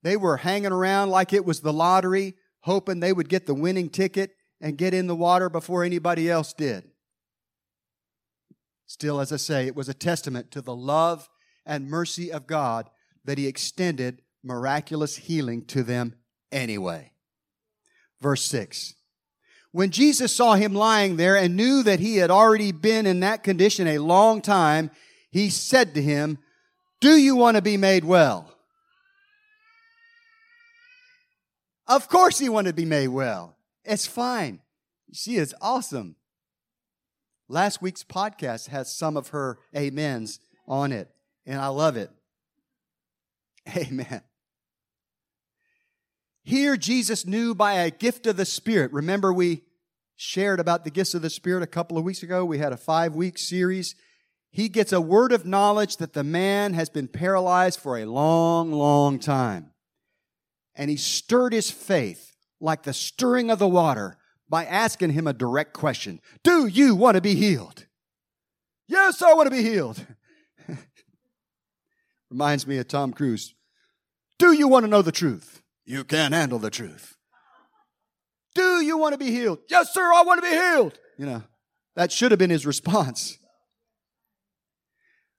they 0.02 0.16
were 0.16 0.38
hanging 0.38 0.72
around 0.72 1.10
like 1.10 1.32
it 1.32 1.44
was 1.44 1.60
the 1.60 1.72
lottery, 1.72 2.34
hoping 2.60 3.00
they 3.00 3.12
would 3.12 3.28
get 3.28 3.46
the 3.46 3.54
winning 3.54 3.88
ticket 3.88 4.36
and 4.60 4.78
get 4.78 4.94
in 4.94 5.06
the 5.06 5.16
water 5.16 5.48
before 5.48 5.84
anybody 5.84 6.30
else 6.30 6.52
did. 6.52 6.84
Still, 8.86 9.20
as 9.20 9.32
I 9.32 9.36
say, 9.36 9.66
it 9.66 9.76
was 9.76 9.88
a 9.88 9.94
testament 9.94 10.50
to 10.50 10.60
the 10.60 10.74
love 10.74 11.28
and 11.64 11.88
mercy 11.88 12.32
of 12.32 12.46
God 12.46 12.90
that 13.24 13.38
He 13.38 13.46
extended 13.46 14.22
miraculous 14.42 15.16
healing 15.16 15.64
to 15.66 15.82
them 15.82 16.14
anyway. 16.50 17.12
Verse 18.20 18.44
6. 18.46 18.94
When 19.72 19.90
Jesus 19.90 20.34
saw 20.34 20.54
him 20.54 20.74
lying 20.74 21.16
there 21.16 21.36
and 21.36 21.56
knew 21.56 21.82
that 21.82 21.98
he 21.98 22.18
had 22.18 22.30
already 22.30 22.72
been 22.72 23.06
in 23.06 23.20
that 23.20 23.42
condition 23.42 23.86
a 23.86 23.98
long 23.98 24.42
time, 24.42 24.90
he 25.30 25.48
said 25.48 25.94
to 25.94 26.02
him, 26.02 26.38
Do 27.00 27.16
you 27.16 27.34
want 27.34 27.56
to 27.56 27.62
be 27.62 27.78
made 27.78 28.04
well? 28.04 28.54
Of 31.88 32.08
course 32.08 32.38
he 32.38 32.50
wanted 32.50 32.70
to 32.70 32.76
be 32.76 32.84
made 32.84 33.08
well. 33.08 33.56
It's 33.84 34.06
fine. 34.06 34.60
She 35.12 35.36
is 35.36 35.54
awesome. 35.60 36.16
Last 37.48 37.82
week's 37.82 38.04
podcast 38.04 38.68
has 38.68 38.92
some 38.92 39.16
of 39.16 39.28
her 39.28 39.58
amens 39.74 40.38
on 40.66 40.92
it, 40.92 41.08
and 41.44 41.58
I 41.58 41.68
love 41.68 41.96
it. 41.96 42.10
Amen. 43.76 44.22
Here, 46.52 46.76
Jesus 46.76 47.24
knew 47.24 47.54
by 47.54 47.76
a 47.76 47.90
gift 47.90 48.26
of 48.26 48.36
the 48.36 48.44
Spirit. 48.44 48.92
Remember, 48.92 49.32
we 49.32 49.62
shared 50.16 50.60
about 50.60 50.84
the 50.84 50.90
gifts 50.90 51.14
of 51.14 51.22
the 51.22 51.30
Spirit 51.30 51.62
a 51.62 51.66
couple 51.66 51.96
of 51.96 52.04
weeks 52.04 52.22
ago. 52.22 52.44
We 52.44 52.58
had 52.58 52.74
a 52.74 52.76
five 52.76 53.14
week 53.14 53.38
series. 53.38 53.94
He 54.50 54.68
gets 54.68 54.92
a 54.92 55.00
word 55.00 55.32
of 55.32 55.46
knowledge 55.46 55.96
that 55.96 56.12
the 56.12 56.22
man 56.22 56.74
has 56.74 56.90
been 56.90 57.08
paralyzed 57.08 57.80
for 57.80 57.96
a 57.96 58.04
long, 58.04 58.70
long 58.70 59.18
time. 59.18 59.70
And 60.74 60.90
he 60.90 60.98
stirred 60.98 61.54
his 61.54 61.70
faith 61.70 62.36
like 62.60 62.82
the 62.82 62.92
stirring 62.92 63.50
of 63.50 63.58
the 63.58 63.66
water 63.66 64.18
by 64.46 64.66
asking 64.66 65.12
him 65.12 65.26
a 65.26 65.32
direct 65.32 65.72
question 65.72 66.20
Do 66.44 66.66
you 66.66 66.94
want 66.94 67.14
to 67.14 67.22
be 67.22 67.34
healed? 67.34 67.86
Yes, 68.86 69.22
I 69.22 69.32
want 69.32 69.46
to 69.46 69.56
be 69.56 69.62
healed. 69.62 70.04
Reminds 72.30 72.66
me 72.66 72.76
of 72.76 72.88
Tom 72.88 73.14
Cruise. 73.14 73.54
Do 74.38 74.52
you 74.52 74.68
want 74.68 74.84
to 74.84 74.90
know 74.90 75.00
the 75.00 75.12
truth? 75.12 75.61
You 75.84 76.04
can't 76.04 76.34
handle 76.34 76.58
the 76.58 76.70
truth. 76.70 77.16
Do 78.54 78.80
you 78.82 78.98
want 78.98 79.12
to 79.12 79.18
be 79.18 79.30
healed? 79.30 79.60
Yes, 79.68 79.92
sir, 79.92 80.12
I 80.12 80.22
want 80.22 80.42
to 80.42 80.50
be 80.50 80.56
healed. 80.56 80.98
You 81.18 81.26
know, 81.26 81.42
that 81.96 82.12
should 82.12 82.30
have 82.30 82.38
been 82.38 82.50
his 82.50 82.66
response. 82.66 83.38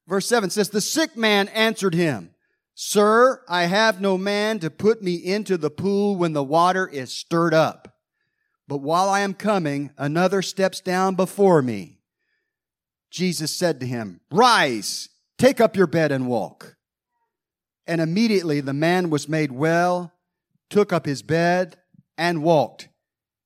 Verse 0.06 0.26
7 0.26 0.50
says, 0.50 0.70
The 0.70 0.80
sick 0.80 1.16
man 1.16 1.48
answered 1.48 1.94
him, 1.94 2.34
Sir, 2.74 3.42
I 3.48 3.64
have 3.64 4.00
no 4.00 4.18
man 4.18 4.58
to 4.58 4.70
put 4.70 5.02
me 5.02 5.14
into 5.14 5.56
the 5.56 5.70
pool 5.70 6.16
when 6.16 6.32
the 6.32 6.42
water 6.42 6.88
is 6.88 7.12
stirred 7.12 7.54
up. 7.54 7.96
But 8.66 8.78
while 8.78 9.08
I 9.08 9.20
am 9.20 9.34
coming, 9.34 9.90
another 9.96 10.42
steps 10.42 10.80
down 10.80 11.14
before 11.14 11.62
me. 11.62 12.00
Jesus 13.10 13.56
said 13.56 13.78
to 13.80 13.86
him, 13.86 14.20
Rise, 14.30 15.08
take 15.38 15.60
up 15.60 15.76
your 15.76 15.86
bed 15.86 16.10
and 16.10 16.26
walk. 16.26 16.76
And 17.86 18.00
immediately 18.00 18.60
the 18.60 18.72
man 18.72 19.10
was 19.10 19.28
made 19.28 19.52
well 19.52 20.12
took 20.70 20.92
up 20.92 21.06
his 21.06 21.22
bed, 21.22 21.76
and 22.16 22.42
walked. 22.42 22.88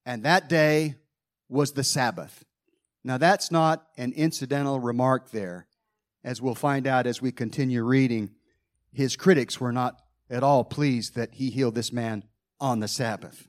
And 0.04 0.22
that 0.22 0.48
day 0.48 0.96
was 1.48 1.72
the 1.72 1.84
Sabbath. 1.84 2.44
Now, 3.04 3.18
that's 3.18 3.50
not 3.50 3.86
an 3.96 4.12
incidental 4.12 4.80
remark 4.80 5.30
there. 5.30 5.66
As 6.24 6.42
we'll 6.42 6.54
find 6.54 6.86
out 6.86 7.06
as 7.06 7.22
we 7.22 7.32
continue 7.32 7.82
reading, 7.82 8.30
his 8.92 9.16
critics 9.16 9.60
were 9.60 9.72
not 9.72 10.00
at 10.28 10.42
all 10.42 10.64
pleased 10.64 11.14
that 11.14 11.34
he 11.34 11.50
healed 11.50 11.74
this 11.74 11.92
man 11.92 12.24
on 12.60 12.80
the 12.80 12.88
Sabbath. 12.88 13.48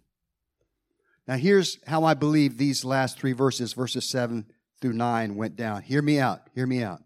Now, 1.28 1.36
here's 1.36 1.78
how 1.88 2.04
I 2.06 2.14
believe 2.14 2.58
these 2.58 2.86
last 2.86 3.20
three 3.20 3.34
verses, 3.34 3.74
verses 3.74 4.10
7 4.10 4.46
through 4.82 4.94
9, 4.94 5.36
went 5.36 5.56
down. 5.56 5.82
Hear 5.82 6.02
me 6.02 6.20
out. 6.20 6.42
Hear 6.56 6.66
me 6.66 6.84
out. 6.84 7.02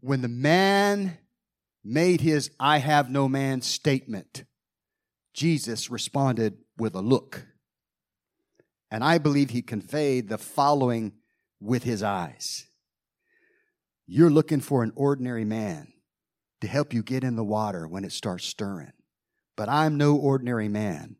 When 0.00 0.22
the 0.22 0.28
man 0.28 1.18
made 1.84 2.20
his 2.20 2.50
I 2.58 2.78
have 2.78 3.10
no 3.10 3.28
man 3.28 3.62
statement, 3.62 4.44
Jesus 5.40 5.90
responded 5.90 6.58
with 6.76 6.94
a 6.94 7.00
look. 7.00 7.46
And 8.90 9.02
I 9.02 9.16
believe 9.16 9.48
he 9.48 9.62
conveyed 9.62 10.28
the 10.28 10.36
following 10.36 11.14
with 11.58 11.82
his 11.82 12.02
eyes 12.02 12.66
You're 14.06 14.28
looking 14.28 14.60
for 14.60 14.82
an 14.82 14.92
ordinary 14.94 15.46
man 15.46 15.94
to 16.60 16.66
help 16.66 16.92
you 16.92 17.02
get 17.02 17.24
in 17.24 17.36
the 17.36 17.44
water 17.44 17.88
when 17.88 18.04
it 18.04 18.12
starts 18.12 18.44
stirring. 18.44 18.92
but 19.56 19.66
I'm 19.70 19.96
no 19.96 20.14
ordinary 20.14 20.68
man. 20.68 21.16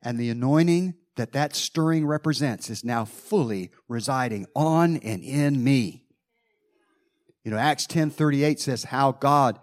And 0.00 0.18
the 0.18 0.30
anointing 0.30 0.94
that 1.16 1.32
that 1.32 1.54
stirring 1.54 2.06
represents 2.06 2.70
is 2.70 2.82
now 2.82 3.04
fully 3.04 3.70
residing 3.86 4.46
on 4.56 4.96
and 4.96 5.22
in 5.22 5.62
me. 5.62 6.06
You 7.44 7.50
know, 7.50 7.58
Acts 7.58 7.86
10:38 7.86 8.60
says 8.60 8.84
how 8.84 9.12
God 9.12 9.60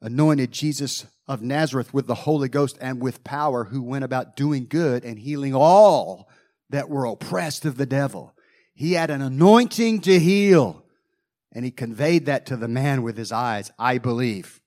anointed 0.00 0.52
Jesus 0.52 1.06
of 1.26 1.42
Nazareth 1.42 1.92
with 1.92 2.06
the 2.06 2.14
Holy 2.14 2.48
Ghost 2.48 2.78
and 2.80 3.00
with 3.00 3.24
power 3.24 3.64
who 3.64 3.82
went 3.82 4.04
about 4.04 4.36
doing 4.36 4.66
good 4.68 5.04
and 5.04 5.18
healing 5.18 5.54
all 5.54 6.28
that 6.70 6.88
were 6.88 7.06
oppressed 7.06 7.64
of 7.64 7.76
the 7.76 7.86
devil. 7.86 8.34
He 8.74 8.92
had 8.92 9.10
an 9.10 9.22
anointing 9.22 10.02
to 10.02 10.18
heal 10.18 10.84
and 11.52 11.64
he 11.64 11.70
conveyed 11.70 12.26
that 12.26 12.46
to 12.46 12.56
the 12.56 12.68
man 12.68 13.02
with 13.02 13.16
his 13.16 13.32
eyes, 13.32 13.70
I 13.78 13.98
believe. 13.98 14.60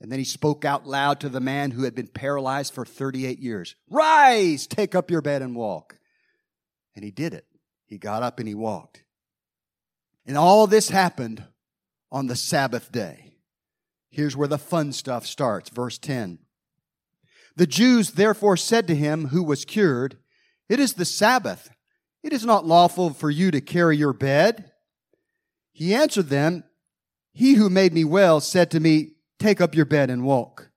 And 0.00 0.12
then 0.12 0.18
he 0.18 0.24
spoke 0.24 0.64
out 0.64 0.86
loud 0.86 1.20
to 1.20 1.28
the 1.28 1.40
man 1.40 1.72
who 1.72 1.82
had 1.82 1.94
been 1.94 2.06
paralyzed 2.06 2.72
for 2.72 2.84
38 2.84 3.40
years 3.40 3.74
Rise, 3.90 4.66
take 4.66 4.94
up 4.94 5.10
your 5.10 5.22
bed 5.22 5.42
and 5.42 5.56
walk. 5.56 5.98
And 6.94 7.04
he 7.04 7.10
did 7.10 7.34
it. 7.34 7.46
He 7.86 7.98
got 7.98 8.22
up 8.22 8.38
and 8.38 8.48
he 8.48 8.54
walked. 8.54 9.02
And 10.26 10.36
all 10.36 10.66
this 10.66 10.88
happened 10.88 11.44
on 12.10 12.26
the 12.26 12.36
Sabbath 12.36 12.92
day. 12.92 13.34
Here's 14.10 14.36
where 14.36 14.48
the 14.48 14.58
fun 14.58 14.92
stuff 14.92 15.26
starts. 15.26 15.70
Verse 15.70 15.98
10. 15.98 16.38
The 17.56 17.66
Jews 17.66 18.12
therefore 18.12 18.56
said 18.56 18.86
to 18.86 18.94
him 18.94 19.28
who 19.28 19.42
was 19.42 19.64
cured, 19.64 20.18
It 20.68 20.78
is 20.78 20.94
the 20.94 21.04
Sabbath. 21.04 21.70
It 22.22 22.32
is 22.32 22.44
not 22.44 22.66
lawful 22.66 23.10
for 23.10 23.30
you 23.30 23.50
to 23.50 23.60
carry 23.60 23.96
your 23.96 24.12
bed. 24.12 24.72
He 25.72 25.94
answered 25.94 26.28
them, 26.28 26.64
He 27.32 27.54
who 27.54 27.70
made 27.70 27.92
me 27.92 28.04
well 28.04 28.40
said 28.40 28.70
to 28.72 28.80
me, 28.80 29.12
Take 29.38 29.60
up 29.60 29.74
your 29.74 29.84
bed 29.84 30.10
and 30.10 30.24
walk. 30.24 30.70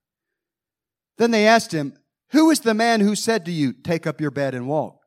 Then 1.18 1.32
they 1.32 1.48
asked 1.48 1.74
him, 1.74 1.94
Who 2.32 2.50
is 2.50 2.62
the 2.62 2.74
man 2.74 3.02
who 3.02 3.16
said 3.16 3.46
to 3.46 3.52
you, 3.52 3.74
Take 3.74 4.06
up 4.06 4.22
your 4.22 4.32
bed 4.32 4.54
and 4.54 4.68
walk? 4.68 5.00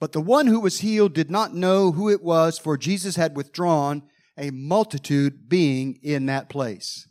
But 0.00 0.12
the 0.12 0.20
one 0.20 0.46
who 0.46 0.60
was 0.60 0.80
healed 0.80 1.14
did 1.14 1.30
not 1.30 1.54
know 1.54 1.92
who 1.92 2.10
it 2.10 2.22
was, 2.22 2.58
for 2.58 2.76
Jesus 2.76 3.16
had 3.16 3.36
withdrawn, 3.36 4.02
a 4.36 4.50
multitude 4.50 5.48
being 5.48 5.98
in 6.02 6.26
that 6.26 6.48
place. 6.48 7.08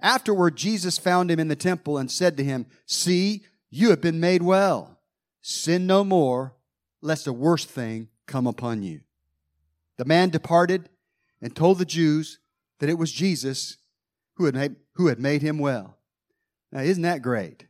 Afterward, 0.00 0.56
Jesus 0.56 0.98
found 0.98 1.30
him 1.30 1.38
in 1.38 1.48
the 1.48 1.56
temple 1.56 1.98
and 1.98 2.10
said 2.10 2.36
to 2.36 2.44
him, 2.44 2.66
See, 2.86 3.44
you 3.70 3.90
have 3.90 4.00
been 4.00 4.20
made 4.20 4.42
well. 4.42 4.98
Sin 5.42 5.86
no 5.86 6.04
more, 6.04 6.54
lest 7.02 7.26
a 7.26 7.32
worse 7.32 7.64
thing 7.64 8.08
come 8.26 8.46
upon 8.46 8.82
you. 8.82 9.00
The 9.98 10.04
man 10.04 10.30
departed 10.30 10.88
and 11.42 11.54
told 11.54 11.78
the 11.78 11.84
Jews 11.84 12.38
that 12.78 12.88
it 12.88 12.98
was 12.98 13.12
Jesus 13.12 13.76
who 14.34 14.46
had 14.46 14.54
made, 14.54 14.76
who 14.94 15.08
had 15.08 15.18
made 15.18 15.42
him 15.42 15.58
well. 15.58 15.98
Now, 16.72 16.80
isn't 16.80 17.02
that 17.02 17.22
great? 17.22 17.66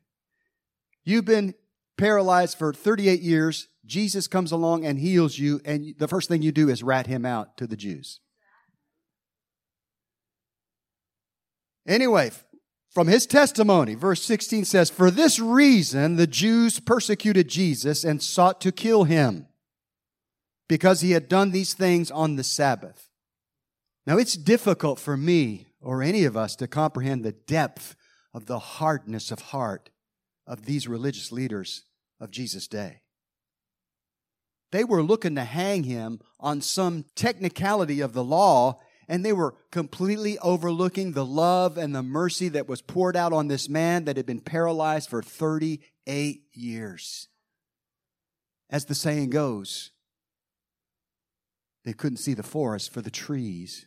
You've 1.04 1.24
been 1.24 1.54
paralyzed 1.96 2.58
for 2.58 2.72
38 2.72 3.20
years. 3.20 3.68
Jesus 3.84 4.26
comes 4.26 4.52
along 4.52 4.84
and 4.84 4.98
heals 4.98 5.38
you, 5.38 5.60
and 5.64 5.94
the 5.98 6.08
first 6.08 6.28
thing 6.28 6.42
you 6.42 6.52
do 6.52 6.68
is 6.68 6.82
rat 6.82 7.06
him 7.06 7.24
out 7.26 7.56
to 7.56 7.66
the 7.66 7.76
Jews. 7.76 8.20
Anyway, 11.86 12.30
from 12.90 13.06
his 13.06 13.26
testimony, 13.26 13.94
verse 13.94 14.22
16 14.22 14.64
says, 14.64 14.90
For 14.90 15.10
this 15.10 15.38
reason 15.38 16.16
the 16.16 16.26
Jews 16.26 16.80
persecuted 16.80 17.48
Jesus 17.48 18.04
and 18.04 18.22
sought 18.22 18.60
to 18.62 18.72
kill 18.72 19.04
him 19.04 19.46
because 20.68 21.00
he 21.00 21.12
had 21.12 21.28
done 21.28 21.50
these 21.50 21.74
things 21.74 22.10
on 22.10 22.36
the 22.36 22.44
Sabbath. 22.44 23.08
Now, 24.06 24.18
it's 24.18 24.36
difficult 24.36 24.98
for 24.98 25.16
me 25.16 25.68
or 25.80 26.02
any 26.02 26.24
of 26.24 26.36
us 26.36 26.56
to 26.56 26.66
comprehend 26.66 27.24
the 27.24 27.32
depth 27.32 27.96
of 28.34 28.46
the 28.46 28.58
hardness 28.58 29.30
of 29.30 29.40
heart 29.40 29.90
of 30.46 30.66
these 30.66 30.88
religious 30.88 31.30
leaders 31.30 31.84
of 32.20 32.30
Jesus' 32.30 32.66
day. 32.66 33.02
They 34.72 34.84
were 34.84 35.02
looking 35.02 35.34
to 35.34 35.44
hang 35.44 35.84
him 35.84 36.20
on 36.38 36.60
some 36.60 37.04
technicality 37.14 38.00
of 38.00 38.12
the 38.12 38.24
law, 38.24 38.80
and 39.10 39.24
they 39.24 39.32
were 39.32 39.56
completely 39.72 40.38
overlooking 40.38 41.12
the 41.12 41.26
love 41.26 41.76
and 41.76 41.92
the 41.92 42.02
mercy 42.02 42.48
that 42.48 42.68
was 42.68 42.80
poured 42.80 43.16
out 43.16 43.32
on 43.32 43.48
this 43.48 43.68
man 43.68 44.04
that 44.04 44.16
had 44.16 44.24
been 44.24 44.38
paralyzed 44.38 45.10
for 45.10 45.20
38 45.20 46.42
years. 46.52 47.26
As 48.70 48.84
the 48.84 48.94
saying 48.94 49.30
goes, 49.30 49.90
they 51.84 51.92
couldn't 51.92 52.18
see 52.18 52.34
the 52.34 52.44
forest 52.44 52.92
for 52.92 53.02
the 53.02 53.10
trees. 53.10 53.86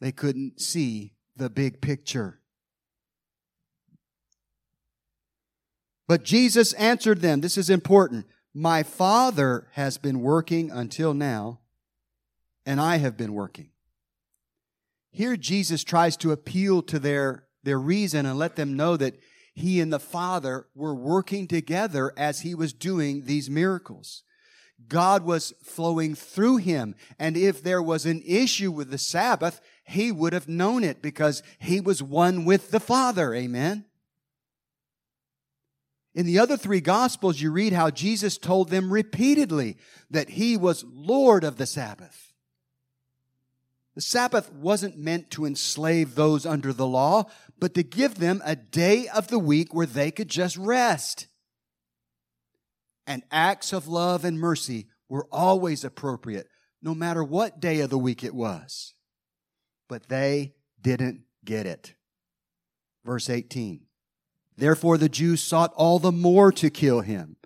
They 0.00 0.10
couldn't 0.10 0.60
see 0.60 1.12
the 1.36 1.48
big 1.48 1.80
picture. 1.80 2.40
But 6.08 6.24
Jesus 6.24 6.72
answered 6.72 7.20
them, 7.20 7.40
this 7.40 7.56
is 7.56 7.70
important. 7.70 8.26
My 8.52 8.82
Father 8.82 9.68
has 9.74 9.96
been 9.96 10.22
working 10.22 10.72
until 10.72 11.14
now, 11.14 11.59
and 12.66 12.80
I 12.80 12.96
have 12.96 13.16
been 13.16 13.34
working. 13.34 13.70
Here, 15.10 15.36
Jesus 15.36 15.82
tries 15.82 16.16
to 16.18 16.32
appeal 16.32 16.82
to 16.82 16.98
their, 16.98 17.44
their 17.62 17.78
reason 17.78 18.26
and 18.26 18.38
let 18.38 18.56
them 18.56 18.76
know 18.76 18.96
that 18.96 19.18
he 19.54 19.80
and 19.80 19.92
the 19.92 19.98
Father 19.98 20.68
were 20.74 20.94
working 20.94 21.48
together 21.48 22.12
as 22.16 22.40
he 22.40 22.54
was 22.54 22.72
doing 22.72 23.24
these 23.24 23.50
miracles. 23.50 24.22
God 24.88 25.24
was 25.24 25.52
flowing 25.62 26.14
through 26.14 26.58
him. 26.58 26.94
And 27.18 27.36
if 27.36 27.62
there 27.62 27.82
was 27.82 28.06
an 28.06 28.22
issue 28.24 28.70
with 28.70 28.90
the 28.90 28.98
Sabbath, 28.98 29.60
he 29.84 30.10
would 30.12 30.32
have 30.32 30.48
known 30.48 30.84
it 30.84 31.02
because 31.02 31.42
he 31.58 31.80
was 31.80 32.02
one 32.02 32.44
with 32.44 32.70
the 32.70 32.80
Father. 32.80 33.34
Amen. 33.34 33.84
In 36.14 36.26
the 36.26 36.38
other 36.38 36.56
three 36.56 36.80
Gospels, 36.80 37.40
you 37.40 37.52
read 37.52 37.72
how 37.72 37.90
Jesus 37.90 38.38
told 38.38 38.68
them 38.68 38.92
repeatedly 38.92 39.76
that 40.10 40.30
he 40.30 40.56
was 40.56 40.84
Lord 40.84 41.44
of 41.44 41.56
the 41.56 41.66
Sabbath. 41.66 42.29
The 43.94 44.00
Sabbath 44.00 44.52
wasn't 44.52 44.98
meant 44.98 45.30
to 45.32 45.44
enslave 45.44 46.14
those 46.14 46.46
under 46.46 46.72
the 46.72 46.86
law, 46.86 47.24
but 47.58 47.74
to 47.74 47.82
give 47.82 48.16
them 48.16 48.40
a 48.44 48.56
day 48.56 49.08
of 49.08 49.28
the 49.28 49.38
week 49.38 49.74
where 49.74 49.86
they 49.86 50.10
could 50.10 50.28
just 50.28 50.56
rest. 50.56 51.26
And 53.06 53.24
acts 53.30 53.72
of 53.72 53.88
love 53.88 54.24
and 54.24 54.38
mercy 54.38 54.86
were 55.08 55.26
always 55.32 55.84
appropriate, 55.84 56.46
no 56.80 56.94
matter 56.94 57.24
what 57.24 57.60
day 57.60 57.80
of 57.80 57.90
the 57.90 57.98
week 57.98 58.22
it 58.22 58.34
was 58.34 58.94
but 59.90 60.08
they 60.08 60.54
didn't 60.80 61.22
get 61.44 61.66
it. 61.66 61.94
Verse 63.04 63.28
18. 63.28 63.80
Therefore 64.56 64.96
the 64.96 65.08
Jews 65.08 65.42
sought 65.42 65.74
all 65.74 65.98
the 65.98 66.12
more 66.12 66.52
to 66.52 66.70
kill 66.70 67.00
him, 67.00 67.36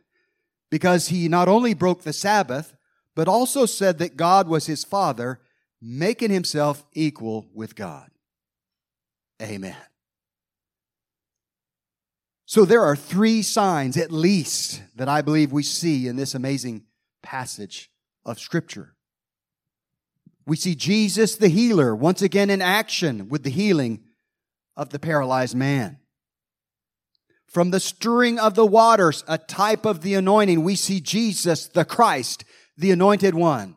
because 0.70 1.09
he 1.09 1.26
not 1.26 1.48
only 1.48 1.72
broke 1.72 2.02
the 2.02 2.12
Sabbath, 2.12 2.76
but 3.16 3.28
also 3.28 3.64
said 3.64 3.98
that 3.98 4.16
God 4.16 4.46
was 4.46 4.66
his 4.66 4.85
Father, 4.85 5.40
making 5.87 6.31
himself 6.31 6.83
equal 6.94 7.47
with 7.53 7.77
God. 7.77 8.09
Amen. 9.42 9.77
So 12.47 12.64
there 12.64 12.83
are 12.83 12.97
three 12.97 13.42
signs, 13.42 13.99
at 13.99 14.11
least, 14.11 14.83
that 14.97 15.09
I 15.09 15.20
believe 15.20 15.53
we 15.53 15.62
see 15.62 16.09
in 16.09 16.16
this 16.16 16.35
amazing 16.35 16.85
passage 17.23 17.90
of 18.25 18.38
Scripture. 18.38 18.94
We 20.47 20.57
see 20.57 20.75
Jesus 20.75 21.37
the 21.37 21.49
healer 21.49 21.94
once 21.94 22.23
again 22.23 22.49
in 22.49 22.62
action 22.62 23.29
with 23.29 23.42
the 23.42 23.51
healing 23.51 24.05
of 24.77 24.90
the 24.90 24.99
paralyzed 24.99 25.57
man. 25.57 25.99
From 27.47 27.70
the 27.70 27.81
stirring 27.81 28.38
of 28.38 28.55
the 28.55 28.66
waters, 28.66 29.23
a 29.29 29.38
type 29.38 29.85
of 29.85 30.01
the 30.01 30.14
anointing, 30.14 30.64
we 30.64 30.77
see 30.77 31.01
Jesus 31.01 31.68
the 31.68 31.85
Christ, 31.85 32.44
the 32.77 32.90
anointed 32.90 33.35
one. 33.35 33.77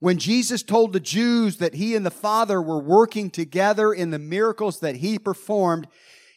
When 0.00 0.18
Jesus 0.18 0.62
told 0.62 0.92
the 0.92 1.00
Jews 1.00 1.56
that 1.56 1.74
he 1.74 1.96
and 1.96 2.06
the 2.06 2.10
Father 2.10 2.62
were 2.62 2.78
working 2.78 3.30
together 3.30 3.92
in 3.92 4.10
the 4.10 4.18
miracles 4.18 4.80
that 4.80 4.96
he 4.96 5.18
performed, 5.18 5.88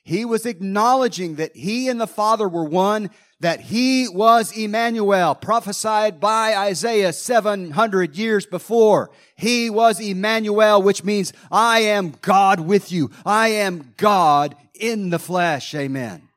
he 0.04 0.26
was 0.26 0.48
acknowledging 0.48 1.36
that 1.36 1.56
he 1.56 1.88
and 1.88 2.02
the 2.02 2.08
Father 2.08 2.50
were 2.50 2.66
one, 2.66 3.12
that 3.40 3.62
he 3.62 4.08
was 4.08 4.56
Emmanuel, 4.58 5.36
prophesied 5.36 6.20
by 6.20 6.56
Isaiah 6.56 7.14
700 7.14 8.18
years 8.18 8.48
before. 8.48 9.12
He 9.36 9.70
was 9.70 10.00
Emmanuel, 10.00 10.82
which 10.82 11.04
means 11.04 11.32
I 11.52 11.82
am 11.82 12.16
God 12.22 12.62
with 12.62 12.92
you. 12.92 13.12
I 13.26 13.50
am 13.50 13.94
God 13.98 14.56
in 14.74 15.12
the 15.12 15.20
flesh. 15.20 15.76
Amen. 15.76 16.30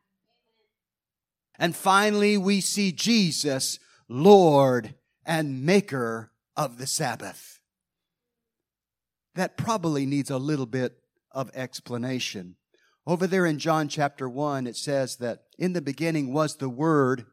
And 1.59 1.75
finally, 1.75 2.37
we 2.37 2.61
see 2.61 2.93
Jesus, 2.93 3.79
Lord 4.09 4.95
and 5.25 5.65
Maker 5.65 6.31
of 6.57 6.79
the 6.79 6.87
Sabbath. 6.87 7.61
That 9.35 9.57
probably 9.57 10.07
needs 10.07 10.31
a 10.31 10.39
little 10.39 10.67
bit 10.67 10.97
of 11.33 11.51
explanation. 11.55 12.57
Over 13.07 13.27
there 13.27 13.45
in 13.45 13.59
John 13.59 13.89
chapter 13.89 14.29
1, 14.29 14.67
it 14.67 14.77
says 14.77 15.17
that 15.17 15.45
in 15.59 15.73
the 15.73 15.83
beginning 15.83 16.33
was 16.33 16.57
the 16.57 16.69
Word, 16.69 17.27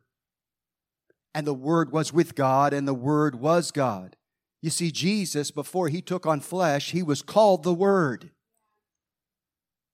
and 1.34 1.48
the 1.48 1.54
Word 1.54 1.92
was 1.92 2.12
with 2.12 2.36
God, 2.36 2.74
and 2.74 2.88
the 2.88 2.94
Word 2.94 3.36
was 3.36 3.72
God. 3.72 4.18
You 4.62 4.70
see, 4.70 4.92
Jesus, 4.92 5.50
before 5.50 5.88
he 5.88 6.02
took 6.02 6.26
on 6.26 6.40
flesh, 6.40 6.92
he 6.92 7.02
was 7.02 7.22
called 7.22 7.64
the 7.64 7.74
Word. 7.74 8.32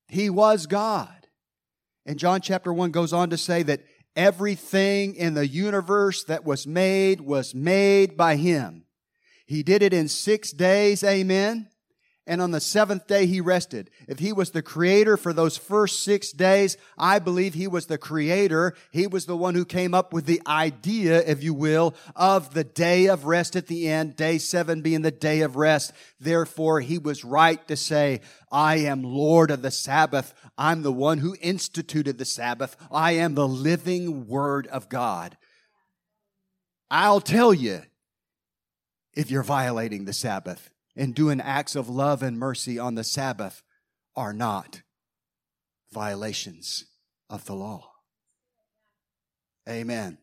He 0.08 0.30
was 0.30 0.66
God. 0.66 1.28
And 2.06 2.18
John 2.18 2.42
chapter 2.42 2.74
1 2.74 2.92
goes 2.92 3.14
on 3.14 3.30
to 3.30 3.38
say 3.38 3.62
that 3.64 3.84
everything 4.16 5.14
in 5.14 5.36
the 5.36 5.48
universe 5.48 6.24
that 6.24 6.44
was 6.44 6.66
made 6.66 7.22
was 7.22 7.54
made 7.54 8.18
by 8.18 8.36
him. 8.36 8.86
He 9.48 9.64
did 9.64 9.82
it 9.82 9.94
in 9.94 10.08
six 10.08 10.52
days, 10.52 11.04
amen 11.04 11.70
and 12.28 12.42
on 12.42 12.52
the 12.52 12.60
seventh 12.60 13.08
day 13.08 13.26
he 13.26 13.40
rested. 13.40 13.90
If 14.08 14.20
he 14.20 14.34
was 14.34 14.52
the 14.52 14.62
creator 14.62 15.16
for 15.16 15.32
those 15.32 15.58
first 15.58 16.04
six 16.04 16.32
days, 16.32 16.78
I 16.98 17.20
believe 17.20 17.54
he 17.54 17.68
was 17.68 17.88
the 17.88 17.98
creator. 17.98 18.76
He 18.92 19.08
was 19.08 19.26
the 19.26 19.38
one 19.38 19.56
who 19.56 19.64
came 19.64 19.94
up 19.94 20.12
with 20.12 20.26
the 20.26 20.42
idea, 20.46 21.24
if 21.26 21.42
you 21.42 21.54
will, 21.54 21.96
of 22.16 22.54
the 22.54 22.66
day 22.66 23.08
of 23.08 23.26
rest 23.26 23.56
at 23.56 23.68
the 23.68 23.88
end, 23.88 24.18
day 24.18 24.38
seven 24.38 24.82
being 24.82 25.02
the 25.02 25.12
day 25.12 25.42
of 25.42 25.56
rest. 25.56 25.94
Therefore, 26.20 26.82
he 26.82 26.98
was 26.98 27.24
right 27.24 27.66
to 27.70 27.78
say, 27.78 28.20
I 28.52 28.78
am 28.80 29.04
Lord 29.04 29.50
of 29.50 29.62
the 29.62 29.72
Sabbath. 29.72 30.34
I'm 30.58 30.84
the 30.84 30.92
one 30.92 31.20
who 31.20 31.38
instituted 31.42 32.18
the 32.18 32.26
Sabbath. 32.26 32.76
I 32.92 33.14
am 33.14 33.36
the 33.36 33.48
living 33.48 34.28
word 34.28 34.68
of 34.68 34.90
God. 34.90 35.38
I'll 36.92 37.22
tell 37.22 37.54
you 37.54 37.84
if 39.18 39.32
you're 39.32 39.42
violating 39.42 40.06
the 40.06 40.14
Sabbath 40.14 40.70
and 40.96 41.16
doing 41.16 41.42
acts 41.42 41.76
of 41.76 41.90
love 41.90 42.22
and 42.22 42.38
mercy 42.38 42.78
on 42.78 42.94
the 42.94 43.04
Sabbath 43.04 43.64
are 44.16 44.32
not 44.32 44.84
violations 45.92 46.86
of 47.28 47.44
the 47.46 47.56
law. 47.56 47.94
Amen. 49.68 50.20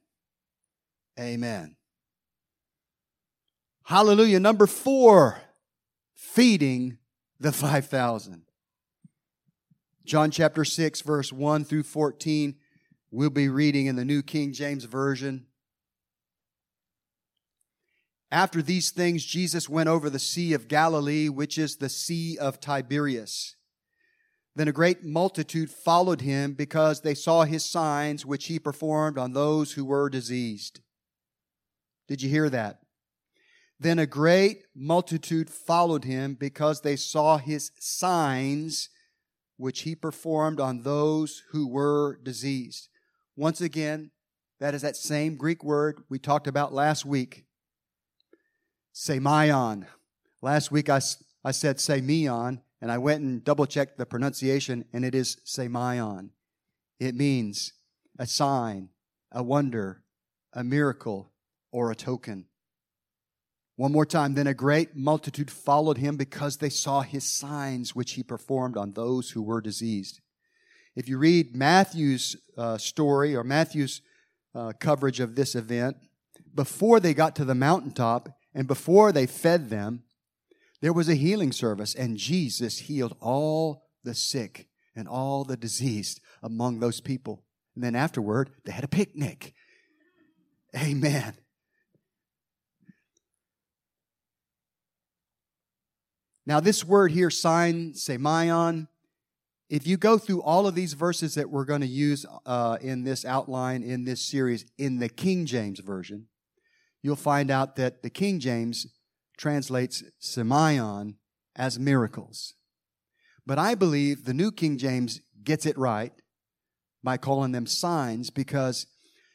Amen. 1.18 1.74
Hallelujah. 3.83 4.38
Number 4.38 4.68
four, 4.68 5.40
feeding 6.14 6.98
the 7.40 7.50
5,000. 7.50 8.42
John 10.04 10.30
chapter 10.30 10.64
6, 10.64 11.00
verse 11.00 11.33
1 11.33 11.64
through 11.64 11.83
14. 11.83 12.54
We'll 13.11 13.30
be 13.30 13.48
reading 13.48 13.87
in 13.87 13.96
the 13.96 14.04
New 14.04 14.22
King 14.22 14.52
James 14.52 14.85
Version. 14.85 15.46
After 18.30 18.62
these 18.62 18.90
things, 18.90 19.24
Jesus 19.24 19.68
went 19.68 19.88
over 19.88 20.10
the 20.10 20.18
Sea 20.18 20.54
of 20.54 20.68
Galilee, 20.68 21.28
which 21.28 21.58
is 21.58 21.76
the 21.76 21.88
Sea 21.88 22.37
of 22.38 22.60
Tiberias. 22.60 23.56
Then 24.56 24.68
a 24.68 24.72
great 24.72 25.04
multitude 25.04 25.70
followed 25.70 26.20
him 26.20 26.54
because 26.54 27.00
they 27.00 27.14
saw 27.14 27.44
his 27.44 27.64
signs 27.64 28.24
which 28.24 28.46
he 28.46 28.58
performed 28.58 29.18
on 29.18 29.32
those 29.32 29.72
who 29.72 29.84
were 29.84 30.08
diseased. 30.08 30.80
Did 32.06 32.22
you 32.22 32.30
hear 32.30 32.48
that? 32.50 32.80
Then 33.80 33.98
a 33.98 34.06
great 34.06 34.62
multitude 34.74 35.50
followed 35.50 36.04
him 36.04 36.34
because 36.34 36.80
they 36.80 36.96
saw 36.96 37.38
his 37.38 37.72
signs 37.78 38.90
which 39.56 39.82
he 39.82 39.94
performed 39.94 40.60
on 40.60 40.82
those 40.82 41.42
who 41.50 41.66
were 41.66 42.18
diseased. 42.22 42.88
Once 43.37 43.60
again, 43.60 44.10
that 44.60 44.74
is 44.74 44.82
that 44.82 44.96
same 44.96 45.37
Greek 45.37 45.64
word 45.64 46.02
we 46.08 46.18
talked 46.18 46.46
about 46.46 46.72
last 46.72 47.04
week 47.04 47.44
Semeion. 48.94 49.87
Last 50.40 50.70
week 50.70 50.88
I, 50.88 51.00
I 51.44 51.50
said 51.50 51.78
Semeion, 51.78 52.61
and 52.80 52.92
I 52.92 52.98
went 52.98 53.22
and 53.22 53.42
double 53.42 53.66
checked 53.66 53.98
the 53.98 54.07
pronunciation, 54.07 54.85
and 54.92 55.04
it 55.04 55.14
is 55.14 55.38
Semeion. 55.44 56.30
It 57.00 57.16
means 57.16 57.72
a 58.18 58.26
sign, 58.26 58.90
a 59.33 59.42
wonder, 59.42 60.04
a 60.52 60.62
miracle, 60.62 61.33
or 61.72 61.90
a 61.90 61.96
token. 61.96 62.46
One 63.76 63.90
more 63.90 64.07
time, 64.07 64.35
then 64.35 64.46
a 64.46 64.54
great 64.54 64.94
multitude 64.94 65.50
followed 65.50 65.98
him 65.98 66.16
because 66.16 66.59
they 66.59 66.70
saw 66.70 67.00
his 67.00 67.28
signs 67.28 67.96
which 67.96 68.12
he 68.12 68.22
performed 68.22 68.76
on 68.76 68.92
those 68.92 69.30
who 69.30 69.42
were 69.42 69.61
diseased. 69.61 70.20
If 70.94 71.09
you 71.09 71.18
read 71.18 71.57
Matthew's 71.57 72.37
uh, 72.57 72.78
story 72.78 73.35
or 73.35 73.42
Matthew's 73.42 74.00
uh, 74.54 74.72
coverage 74.78 75.18
of 75.18 75.35
this 75.35 75.57
event, 75.57 75.96
before 76.54 77.00
they 77.00 77.14
got 77.14 77.35
to 77.35 77.44
the 77.44 77.57
mountaintop, 77.57 78.28
and 78.54 78.66
before 78.66 79.12
they 79.12 79.26
fed 79.26 79.68
them, 79.68 80.04
there 80.80 80.92
was 80.92 81.08
a 81.08 81.14
healing 81.14 81.50
service, 81.50 81.94
and 81.94 82.16
Jesus 82.16 82.80
healed 82.80 83.16
all 83.20 83.84
the 84.04 84.14
sick 84.14 84.68
and 84.94 85.08
all 85.08 85.44
the 85.44 85.56
diseased 85.56 86.20
among 86.42 86.78
those 86.78 87.00
people. 87.00 87.42
And 87.74 87.82
then 87.82 87.96
afterward, 87.96 88.50
they 88.64 88.72
had 88.72 88.84
a 88.84 88.88
picnic. 88.88 89.54
Amen. 90.76 91.34
Now, 96.46 96.60
this 96.60 96.84
word 96.84 97.10
here, 97.10 97.30
sign, 97.30 97.92
semeion, 97.94 98.86
if 99.70 99.86
you 99.86 99.96
go 99.96 100.18
through 100.18 100.42
all 100.42 100.66
of 100.66 100.74
these 100.74 100.92
verses 100.92 101.34
that 101.34 101.48
we're 101.48 101.64
going 101.64 101.80
to 101.80 101.86
use 101.86 102.26
uh, 102.44 102.76
in 102.82 103.02
this 103.02 103.24
outline, 103.24 103.82
in 103.82 104.04
this 104.04 104.20
series, 104.20 104.66
in 104.76 104.98
the 104.98 105.08
King 105.08 105.46
James 105.46 105.80
Version, 105.80 106.26
you'll 107.04 107.16
find 107.16 107.50
out 107.50 107.76
that 107.76 108.02
the 108.02 108.08
King 108.08 108.40
James 108.40 108.86
translates 109.36 110.02
semeion 110.22 111.16
as 111.54 111.78
miracles. 111.78 112.54
But 113.46 113.58
I 113.58 113.74
believe 113.74 114.24
the 114.24 114.32
New 114.32 114.50
King 114.50 114.78
James 114.78 115.20
gets 115.44 115.66
it 115.66 115.76
right 115.76 116.12
by 117.02 117.18
calling 117.18 117.52
them 117.52 117.66
signs 117.66 118.30
because 118.30 118.86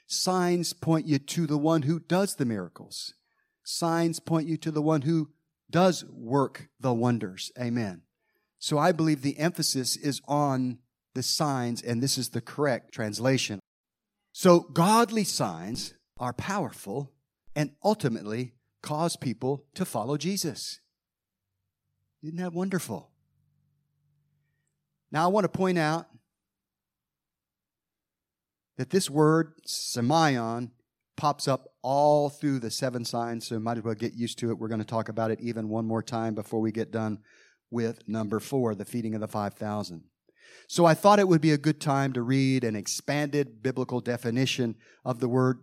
signs 0.07 0.73
point 0.73 1.05
you 1.05 1.19
to 1.19 1.45
the 1.45 1.59
one 1.59 1.83
who 1.83 1.99
does 1.99 2.35
the 2.35 2.45
miracles. 2.45 3.13
Signs 3.63 4.19
point 4.19 4.47
you 4.47 4.57
to 4.57 4.71
the 4.71 4.81
one 4.81 5.03
who 5.03 5.29
does 5.69 6.03
work 6.05 6.69
the 6.79 6.91
wonders. 6.91 7.51
Amen. 7.59 8.01
So 8.57 8.79
I 8.79 8.91
believe 8.91 9.21
the 9.21 9.37
emphasis 9.37 9.95
is 9.95 10.21
on 10.27 10.79
the 11.13 11.21
signs, 11.21 11.83
and 11.83 12.01
this 12.01 12.17
is 12.17 12.29
the 12.29 12.41
correct 12.41 12.95
translation. 12.95 13.59
So 14.31 14.61
godly 14.61 15.23
signs 15.23 15.93
are 16.17 16.33
powerful 16.33 17.11
and 17.55 17.71
ultimately 17.83 18.53
cause 18.81 19.15
people 19.15 19.65
to 19.75 19.85
follow 19.85 20.17
Jesus. 20.17 20.79
Isn't 22.23 22.37
that 22.37 22.53
wonderful? 22.53 23.11
Now, 25.11 25.25
I 25.25 25.27
want 25.27 25.45
to 25.45 25.49
point 25.49 25.77
out 25.77 26.07
that 28.77 28.91
this 28.91 29.09
word, 29.09 29.53
semeion, 29.67 30.71
pops 31.17 31.47
up 31.47 31.73
all 31.81 32.29
through 32.29 32.59
the 32.59 32.71
seven 32.71 33.03
signs, 33.03 33.47
so 33.47 33.59
might 33.59 33.77
as 33.77 33.83
well 33.83 33.95
get 33.95 34.13
used 34.13 34.39
to 34.39 34.51
it. 34.51 34.57
We're 34.57 34.67
going 34.67 34.79
to 34.79 34.85
talk 34.85 35.09
about 35.09 35.31
it 35.31 35.41
even 35.41 35.67
one 35.67 35.85
more 35.85 36.03
time 36.03 36.35
before 36.35 36.61
we 36.61 36.71
get 36.71 36.91
done 36.91 37.19
with 37.71 38.07
number 38.07 38.39
four, 38.39 38.75
the 38.75 38.85
feeding 38.85 39.15
of 39.15 39.21
the 39.21 39.27
5,000. 39.27 40.03
So 40.67 40.85
I 40.85 40.93
thought 40.93 41.19
it 41.19 41.27
would 41.27 41.41
be 41.41 41.51
a 41.51 41.57
good 41.57 41.81
time 41.81 42.13
to 42.13 42.21
read 42.21 42.63
an 42.63 42.75
expanded 42.75 43.61
biblical 43.61 44.01
definition 44.01 44.75
of 45.03 45.19
the 45.19 45.27
word 45.27 45.59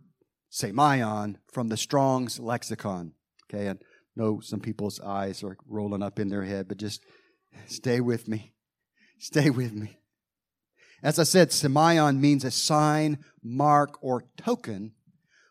semeion 0.50 1.36
from 1.50 1.68
the 1.68 1.76
Strong's 1.76 2.38
lexicon. 2.38 3.12
Okay, 3.44 3.68
I 3.68 3.74
know 4.14 4.40
some 4.40 4.60
people's 4.60 5.00
eyes 5.00 5.42
are 5.42 5.56
rolling 5.68 6.02
up 6.02 6.18
in 6.18 6.28
their 6.28 6.44
head, 6.44 6.68
but 6.68 6.78
just 6.78 7.02
stay 7.66 8.00
with 8.00 8.28
me. 8.28 8.54
Stay 9.18 9.50
with 9.50 9.72
me. 9.72 9.98
As 11.02 11.18
I 11.18 11.24
said, 11.24 11.50
semeion 11.50 12.18
means 12.18 12.44
a 12.44 12.50
sign, 12.50 13.18
mark, 13.42 13.98
or 14.02 14.24
token, 14.36 14.92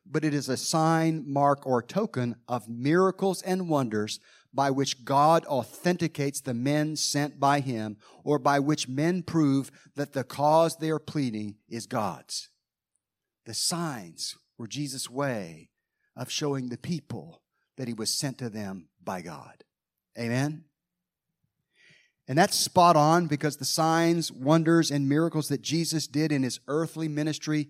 but 0.05 0.25
it 0.25 0.33
is 0.33 0.49
a 0.49 0.57
sign, 0.57 1.23
mark, 1.25 1.65
or 1.65 1.81
token 1.81 2.35
of 2.47 2.67
miracles 2.67 3.41
and 3.41 3.69
wonders 3.69 4.19
by 4.53 4.71
which 4.71 5.03
God 5.03 5.45
authenticates 5.45 6.41
the 6.41 6.53
men 6.53 6.95
sent 6.95 7.39
by 7.39 7.59
him, 7.59 7.97
or 8.23 8.39
by 8.39 8.59
which 8.59 8.87
men 8.87 9.21
prove 9.21 9.69
that 9.95 10.13
the 10.13 10.23
cause 10.23 10.77
they 10.77 10.89
are 10.89 10.99
pleading 10.99 11.55
is 11.67 11.85
God's. 11.85 12.49
The 13.45 13.53
signs 13.53 14.37
were 14.57 14.67
Jesus' 14.67 15.09
way 15.09 15.69
of 16.15 16.31
showing 16.31 16.69
the 16.69 16.77
people 16.77 17.41
that 17.77 17.87
he 17.87 17.93
was 17.93 18.09
sent 18.09 18.37
to 18.39 18.49
them 18.49 18.87
by 19.03 19.21
God. 19.21 19.63
Amen? 20.17 20.63
And 22.27 22.37
that's 22.37 22.57
spot 22.57 22.95
on 22.95 23.27
because 23.27 23.57
the 23.57 23.65
signs, 23.65 24.31
wonders, 24.31 24.89
and 24.89 25.07
miracles 25.07 25.49
that 25.49 25.61
Jesus 25.61 26.07
did 26.07 26.31
in 26.31 26.43
his 26.43 26.59
earthly 26.67 27.07
ministry 27.07 27.69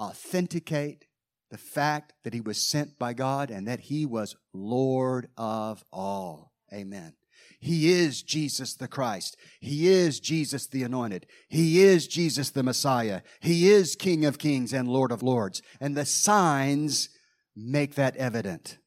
authenticate 0.00 1.06
the 1.50 1.58
fact 1.58 2.14
that 2.24 2.34
he 2.34 2.40
was 2.40 2.58
sent 2.58 2.98
by 2.98 3.12
God 3.12 3.50
and 3.50 3.66
that 3.68 3.80
he 3.80 4.04
was 4.06 4.36
Lord 4.52 5.28
of 5.36 5.84
all. 5.92 6.52
Amen. 6.72 7.14
He 7.60 7.90
is 7.92 8.22
Jesus 8.22 8.74
the 8.74 8.86
Christ. 8.86 9.36
He 9.60 9.88
is 9.88 10.20
Jesus 10.20 10.66
the 10.66 10.84
Anointed. 10.84 11.26
He 11.48 11.82
is 11.82 12.06
Jesus 12.06 12.50
the 12.50 12.62
Messiah. 12.62 13.22
He 13.40 13.70
is 13.70 13.96
King 13.96 14.24
of 14.24 14.38
Kings 14.38 14.72
and 14.72 14.88
Lord 14.88 15.10
of 15.10 15.22
Lords. 15.22 15.60
And 15.80 15.96
the 15.96 16.06
signs 16.06 17.08
make 17.56 17.96
that 17.96 18.16
evident. 18.16 18.78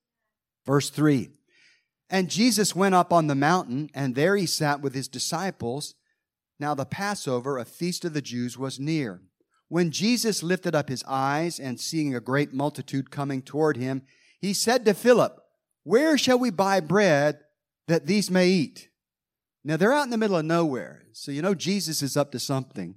Verse 0.65 0.89
3 0.89 1.29
And 2.09 2.29
Jesus 2.29 2.75
went 2.75 2.95
up 2.95 3.11
on 3.11 3.27
the 3.27 3.35
mountain, 3.35 3.89
and 3.93 4.15
there 4.15 4.37
he 4.37 4.45
sat 4.45 4.81
with 4.81 4.93
his 4.93 5.09
disciples. 5.09 5.95
Now 6.57 6.73
the 6.73 6.85
Passover, 6.85 7.57
a 7.57 7.65
feast 7.65 8.05
of 8.05 8.13
the 8.13 8.21
Jews, 8.21 8.57
was 8.57 8.79
near. 8.79 9.21
When 9.67 9.91
Jesus 9.91 10.43
lifted 10.43 10.75
up 10.75 10.89
his 10.89 11.03
eyes 11.07 11.59
and 11.59 11.79
seeing 11.79 12.13
a 12.13 12.19
great 12.19 12.53
multitude 12.53 13.09
coming 13.09 13.41
toward 13.41 13.77
him, 13.77 14.03
he 14.39 14.53
said 14.53 14.85
to 14.85 14.93
Philip, 14.93 15.39
Where 15.83 16.17
shall 16.17 16.39
we 16.39 16.51
buy 16.51 16.79
bread 16.79 17.39
that 17.91 18.05
these 18.05 18.31
may 18.31 18.47
eat? 18.47 18.89
Now 19.63 19.77
they're 19.77 19.93
out 19.93 20.05
in 20.05 20.09
the 20.09 20.17
middle 20.17 20.37
of 20.37 20.45
nowhere. 20.45 21.03
So 21.11 21.31
you 21.31 21.41
know 21.41 21.53
Jesus 21.53 22.01
is 22.01 22.17
up 22.17 22.31
to 22.31 22.39
something. 22.39 22.95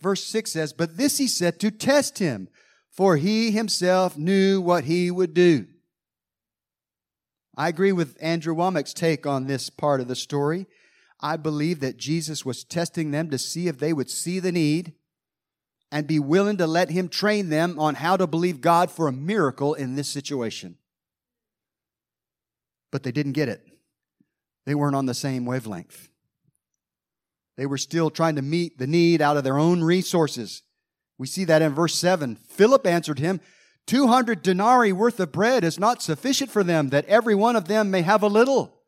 Verse 0.00 0.22
6 0.24 0.52
says, 0.52 0.72
But 0.72 0.96
this 0.96 1.18
he 1.18 1.26
said 1.26 1.58
to 1.60 1.70
test 1.70 2.18
him, 2.18 2.48
for 2.90 3.16
he 3.16 3.50
himself 3.50 4.16
knew 4.16 4.60
what 4.60 4.84
he 4.84 5.10
would 5.10 5.34
do. 5.34 5.66
I 7.56 7.68
agree 7.68 7.92
with 7.92 8.16
Andrew 8.20 8.54
Wommack's 8.54 8.94
take 8.94 9.26
on 9.26 9.46
this 9.46 9.70
part 9.70 10.00
of 10.00 10.08
the 10.08 10.16
story. 10.16 10.66
I 11.20 11.36
believe 11.36 11.80
that 11.80 11.96
Jesus 11.96 12.44
was 12.44 12.64
testing 12.64 13.10
them 13.10 13.30
to 13.30 13.38
see 13.38 13.66
if 13.66 13.78
they 13.78 13.92
would 13.92 14.10
see 14.10 14.40
the 14.40 14.52
need 14.52 14.92
and 15.90 16.06
be 16.06 16.18
willing 16.18 16.58
to 16.58 16.66
let 16.66 16.90
him 16.90 17.08
train 17.08 17.48
them 17.48 17.78
on 17.78 17.94
how 17.94 18.16
to 18.16 18.26
believe 18.26 18.60
God 18.60 18.90
for 18.90 19.08
a 19.08 19.12
miracle 19.12 19.74
in 19.74 19.94
this 19.94 20.08
situation. 20.08 20.76
But 22.90 23.04
they 23.04 23.12
didn't 23.12 23.32
get 23.32 23.48
it. 23.48 23.73
They 24.66 24.74
weren't 24.74 24.96
on 24.96 25.06
the 25.06 25.14
same 25.14 25.46
wavelength. 25.46 26.08
They 27.56 27.66
were 27.66 27.78
still 27.78 28.10
trying 28.10 28.36
to 28.36 28.42
meet 28.42 28.78
the 28.78 28.86
need 28.86 29.22
out 29.22 29.36
of 29.36 29.44
their 29.44 29.58
own 29.58 29.82
resources. 29.82 30.62
We 31.18 31.26
see 31.26 31.44
that 31.44 31.62
in 31.62 31.74
verse 31.74 31.94
7. 31.94 32.36
Philip 32.36 32.86
answered 32.86 33.18
him, 33.18 33.40
200 33.86 34.42
denarii 34.42 34.92
worth 34.92 35.20
of 35.20 35.30
bread 35.30 35.62
is 35.62 35.78
not 35.78 36.02
sufficient 36.02 36.50
for 36.50 36.64
them, 36.64 36.88
that 36.88 37.04
every 37.06 37.34
one 37.34 37.54
of 37.54 37.68
them 37.68 37.90
may 37.90 38.02
have 38.02 38.22
a 38.22 38.28
little. 38.28 38.80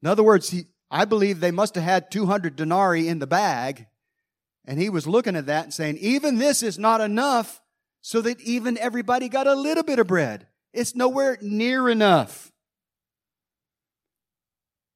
In 0.00 0.08
other 0.08 0.22
words, 0.22 0.50
he, 0.50 0.66
I 0.90 1.04
believe 1.04 1.40
they 1.40 1.50
must 1.50 1.74
have 1.74 1.84
had 1.84 2.10
200 2.10 2.56
denarii 2.56 3.08
in 3.08 3.18
the 3.18 3.26
bag, 3.26 3.86
and 4.64 4.80
he 4.80 4.88
was 4.88 5.06
looking 5.06 5.34
at 5.36 5.46
that 5.46 5.64
and 5.64 5.74
saying, 5.74 5.98
even 5.98 6.38
this 6.38 6.62
is 6.62 6.78
not 6.78 7.00
enough 7.00 7.60
so 8.00 8.20
that 8.20 8.40
even 8.40 8.78
everybody 8.78 9.28
got 9.28 9.46
a 9.46 9.54
little 9.54 9.82
bit 9.82 9.98
of 9.98 10.06
bread. 10.06 10.46
It's 10.72 10.94
nowhere 10.94 11.36
near 11.40 11.88
enough. 11.88 12.52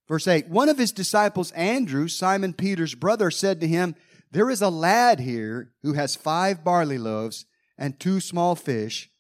Verse 0.09 0.27
8 0.27 0.49
One 0.49 0.69
of 0.69 0.79
his 0.79 0.93
disciples, 0.93 1.53
Andrew, 1.53 2.09
Simon 2.09 2.53
Peter's 2.53 2.95
brother, 2.95 3.31
said 3.31 3.61
to 3.61 3.69
him, 3.69 3.95
There 4.31 4.51
is 4.51 4.63
a 4.63 4.69
lad 4.69 5.21
here 5.21 5.73
who 5.83 5.95
has 5.95 6.17
five 6.17 6.65
barley 6.65 6.99
loaves 6.99 7.47
and 7.79 7.99
two 7.99 8.21
small 8.21 8.55
fish, 8.55 9.11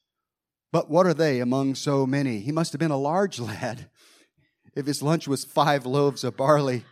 but 0.70 0.90
what 0.90 1.06
are 1.06 1.14
they 1.14 1.40
among 1.40 1.74
so 1.74 2.06
many? 2.06 2.40
He 2.40 2.52
must 2.52 2.72
have 2.72 2.78
been 2.78 2.90
a 2.90 2.96
large 2.96 3.38
lad 3.40 3.88
if 4.74 4.86
his 4.86 5.02
lunch 5.02 5.28
was 5.28 5.44
five 5.44 5.84
loaves 5.84 6.24
of 6.24 6.36
barley 6.36 6.84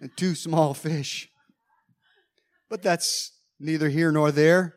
and 0.00 0.16
two 0.16 0.34
small 0.34 0.74
fish. 0.74 1.28
But 2.68 2.82
that's 2.82 3.32
neither 3.58 3.88
here 3.88 4.12
nor 4.12 4.32
there. 4.32 4.74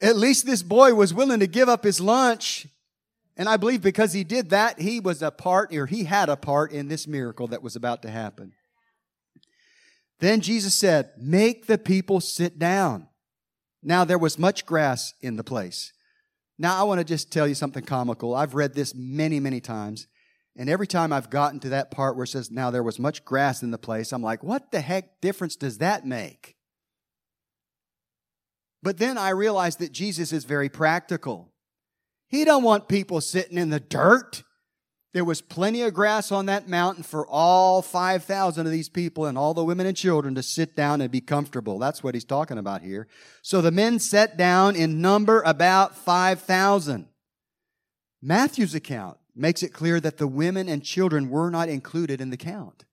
At 0.00 0.16
least 0.16 0.46
this 0.46 0.62
boy 0.62 0.94
was 0.94 1.14
willing 1.14 1.40
to 1.40 1.46
give 1.46 1.68
up 1.68 1.84
his 1.84 2.00
lunch 2.00 2.66
and 3.36 3.48
I 3.48 3.56
believe 3.56 3.80
because 3.82 4.12
he 4.12 4.24
did 4.24 4.50
that, 4.50 4.80
he 4.80 5.00
was 5.00 5.22
a 5.22 5.30
part, 5.30 5.74
or 5.74 5.86
he 5.86 6.04
had 6.04 6.28
a 6.28 6.36
part 6.36 6.72
in 6.72 6.88
this 6.88 7.06
miracle 7.06 7.48
that 7.48 7.62
was 7.62 7.76
about 7.76 8.02
to 8.02 8.10
happen. 8.10 8.52
Then 10.20 10.40
Jesus 10.40 10.74
said, 10.74 11.12
Make 11.18 11.66
the 11.66 11.78
people 11.78 12.20
sit 12.20 12.58
down. 12.58 13.08
Now 13.82 14.04
there 14.04 14.18
was 14.18 14.38
much 14.38 14.66
grass 14.66 15.14
in 15.20 15.36
the 15.36 15.44
place. 15.44 15.92
Now 16.58 16.78
I 16.78 16.84
want 16.84 17.00
to 17.00 17.04
just 17.04 17.32
tell 17.32 17.48
you 17.48 17.54
something 17.54 17.84
comical. 17.84 18.34
I've 18.34 18.54
read 18.54 18.74
this 18.74 18.94
many, 18.94 19.40
many 19.40 19.60
times. 19.60 20.06
And 20.54 20.68
every 20.68 20.86
time 20.86 21.12
I've 21.12 21.30
gotten 21.30 21.58
to 21.60 21.70
that 21.70 21.90
part 21.90 22.14
where 22.14 22.24
it 22.24 22.28
says, 22.28 22.50
Now 22.50 22.70
there 22.70 22.82
was 22.82 22.98
much 22.98 23.24
grass 23.24 23.62
in 23.62 23.70
the 23.70 23.78
place, 23.78 24.12
I'm 24.12 24.22
like, 24.22 24.44
What 24.44 24.70
the 24.70 24.80
heck 24.80 25.20
difference 25.20 25.56
does 25.56 25.78
that 25.78 26.06
make? 26.06 26.56
But 28.82 28.98
then 28.98 29.16
I 29.16 29.30
realized 29.30 29.78
that 29.78 29.92
Jesus 29.92 30.32
is 30.32 30.44
very 30.44 30.68
practical. 30.68 31.51
He 32.32 32.46
don't 32.46 32.62
want 32.62 32.88
people 32.88 33.20
sitting 33.20 33.58
in 33.58 33.68
the 33.68 33.78
dirt. 33.78 34.42
There 35.12 35.22
was 35.22 35.42
plenty 35.42 35.82
of 35.82 35.92
grass 35.92 36.32
on 36.32 36.46
that 36.46 36.66
mountain 36.66 37.02
for 37.02 37.26
all 37.26 37.82
5,000 37.82 38.64
of 38.66 38.72
these 38.72 38.88
people 38.88 39.26
and 39.26 39.36
all 39.36 39.52
the 39.52 39.62
women 39.62 39.86
and 39.86 39.94
children 39.94 40.34
to 40.36 40.42
sit 40.42 40.74
down 40.74 41.02
and 41.02 41.10
be 41.10 41.20
comfortable. 41.20 41.78
That's 41.78 42.02
what 42.02 42.14
he's 42.14 42.24
talking 42.24 42.56
about 42.56 42.80
here. 42.80 43.06
So 43.42 43.60
the 43.60 43.70
men 43.70 43.98
sat 43.98 44.38
down 44.38 44.76
in 44.76 45.02
number 45.02 45.42
about 45.42 45.94
5,000. 45.94 47.06
Matthew's 48.22 48.74
account 48.74 49.18
makes 49.36 49.62
it 49.62 49.74
clear 49.74 50.00
that 50.00 50.16
the 50.16 50.26
women 50.26 50.70
and 50.70 50.82
children 50.82 51.28
were 51.28 51.50
not 51.50 51.68
included 51.68 52.22
in 52.22 52.30
the 52.30 52.38
count. 52.38 52.86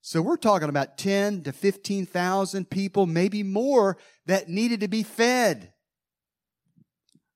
So 0.00 0.22
we're 0.22 0.38
talking 0.38 0.70
about 0.70 0.96
10 0.96 1.42
to 1.42 1.52
15,000 1.52 2.70
people, 2.70 3.04
maybe 3.04 3.42
more, 3.42 3.98
that 4.24 4.48
needed 4.48 4.80
to 4.80 4.88
be 4.88 5.02
fed. 5.02 5.74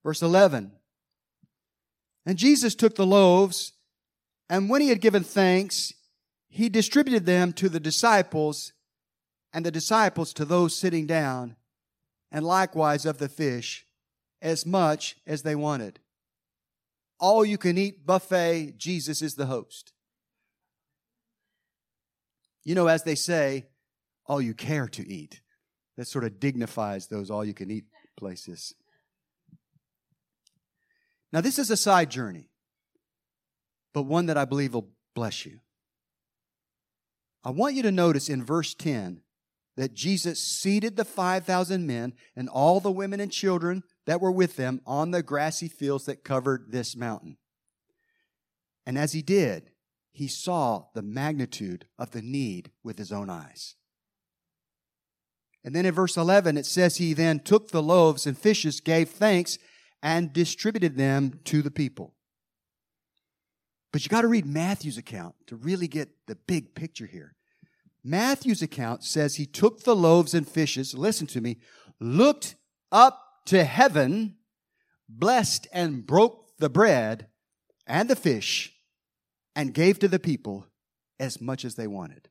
Verse 0.05 0.23
11. 0.23 0.73
And 2.27 2.39
Jesus 2.39 2.75
took 2.75 2.95
the 2.97 3.07
loaves, 3.07 3.73
and 4.49 4.69
when 4.69 4.81
he 4.81 4.89
had 4.89 5.01
given 5.01 5.23
thanks, 5.23 5.93
he 6.49 6.69
distributed 6.69 7.27
them 7.27 7.53
to 7.55 7.69
the 7.69 7.81
disciples, 7.81 8.73
and 9.53 9.65
the 9.65 9.71
disciples 9.71 10.33
to 10.35 10.45
those 10.45 10.77
sitting 10.77 11.07
down, 11.07 11.57
and 12.31 12.45
likewise 12.45 13.07
of 13.07 13.19
the 13.19 13.29
fish, 13.29 13.87
as 14.43 14.67
much 14.67 15.17
as 15.27 15.43
they 15.43 15.55
wanted. 15.55 16.01
All 17.19 17.45
you 17.45 17.59
can 17.59 17.77
eat 17.77 18.07
buffet, 18.07 18.75
Jesus 18.79 19.23
is 19.23 19.35
the 19.35 19.47
host. 19.47 19.93
You 22.65 22.75
know, 22.75 22.87
as 22.87 23.05
they 23.05 23.15
say, 23.15 23.67
all 24.27 24.41
you 24.41 24.55
care 24.55 24.89
to 24.89 25.09
eat. 25.09 25.41
That 25.97 26.07
sort 26.07 26.25
of 26.25 26.41
dignifies 26.41 27.09
those 27.09 27.31
all 27.31 27.45
you 27.45 27.53
can 27.53 27.71
eat 27.71 27.85
places. 28.17 28.75
Now, 31.33 31.41
this 31.41 31.59
is 31.59 31.71
a 31.71 31.77
side 31.77 32.11
journey, 32.11 32.51
but 33.95 34.03
one 34.03 34.27
that 34.27 34.37
I 34.37 34.45
believe 34.45 34.75
will 34.75 34.91
bless 35.15 35.47
you. 35.47 35.61
I 37.45 37.51
want 37.51 37.75
you 37.75 37.83
to 37.83 37.93
notice 37.93 38.29
in 38.29 38.45
verse 38.45 38.75
10 38.75 39.23
that 39.77 39.95
Jesus 39.95 40.43
seated 40.43 40.97
the 40.97 41.05
5,000 41.05 41.87
men 41.87 42.13
and 42.37 42.49
all 42.49 42.81
the 42.81 42.91
women 42.91 43.21
and 43.21 43.33
children 43.33 43.83
that 44.07 44.21
were 44.21 44.33
with 44.33 44.57
them 44.57 44.81
on 44.85 45.11
the 45.11 45.23
grassy 45.23 45.69
fields 45.69 46.05
that 46.07 46.25
covered 46.25 46.67
this 46.71 46.97
mountain. 46.97 47.39
And 48.85 48.99
as 48.99 49.13
he 49.13 49.23
did, 49.23 49.71
he 50.11 50.29
saw 50.29 50.87
the 50.95 51.03
magnitude 51.03 51.87
of 51.99 52.11
the 52.11 52.21
need 52.21 52.73
with 52.83 52.99
his 52.99 53.13
own 53.13 53.31
eyes. 53.31 53.77
And 55.65 55.75
then 55.75 55.87
in 55.87 55.95
verse 55.95 56.17
11, 56.17 56.57
it 56.57 56.67
says, 56.67 56.97
He 56.97 57.13
then 57.13 57.41
took 57.41 57.71
the 57.71 57.83
loaves 57.83 58.27
and 58.27 58.37
fishes, 58.37 58.81
gave 58.81 59.11
thanks, 59.11 59.59
and 60.03 60.33
distributed 60.33 60.97
them 60.97 61.41
to 61.45 61.63
the 61.63 61.71
people. 61.71 62.15
But 63.93 64.05
you 64.05 64.09
got 64.09 64.23
to 64.23 64.29
read 64.29 64.47
Matthew's 64.47 64.99
account 64.99 65.35
to 65.47 65.57
really 65.57 65.89
get 65.89 66.09
the 66.27 66.37
big 66.37 66.75
picture 66.75 67.07
here. 67.07 67.35
Matthew's 68.03 68.63
account 68.63 69.05
says 69.05 69.35
he 69.35 69.47
took 69.47 69.83
the 69.83 69.97
loaves 69.97 70.33
and 70.33 70.49
fishes, 70.49 70.95
listen 70.95 71.27
to 71.29 71.41
me, 71.41 71.59
looked 71.99 72.55
up 72.91 73.21
to 73.47 73.65
heaven, 73.65 74.37
blessed 75.09 75.67
and 75.73 76.07
broke 76.07 76.57
the 76.59 76.71
bread 76.71 77.27
and 77.87 78.09
the 78.09 78.17
fish, 78.17 78.73
and 79.55 79.75
gave 79.75 79.99
to 79.99 80.09
the 80.09 80.19
people 80.19 80.67
as 81.19 81.41
much 81.41 81.65
as 81.65 81.75
they 81.75 81.87
wanted. 81.87 82.29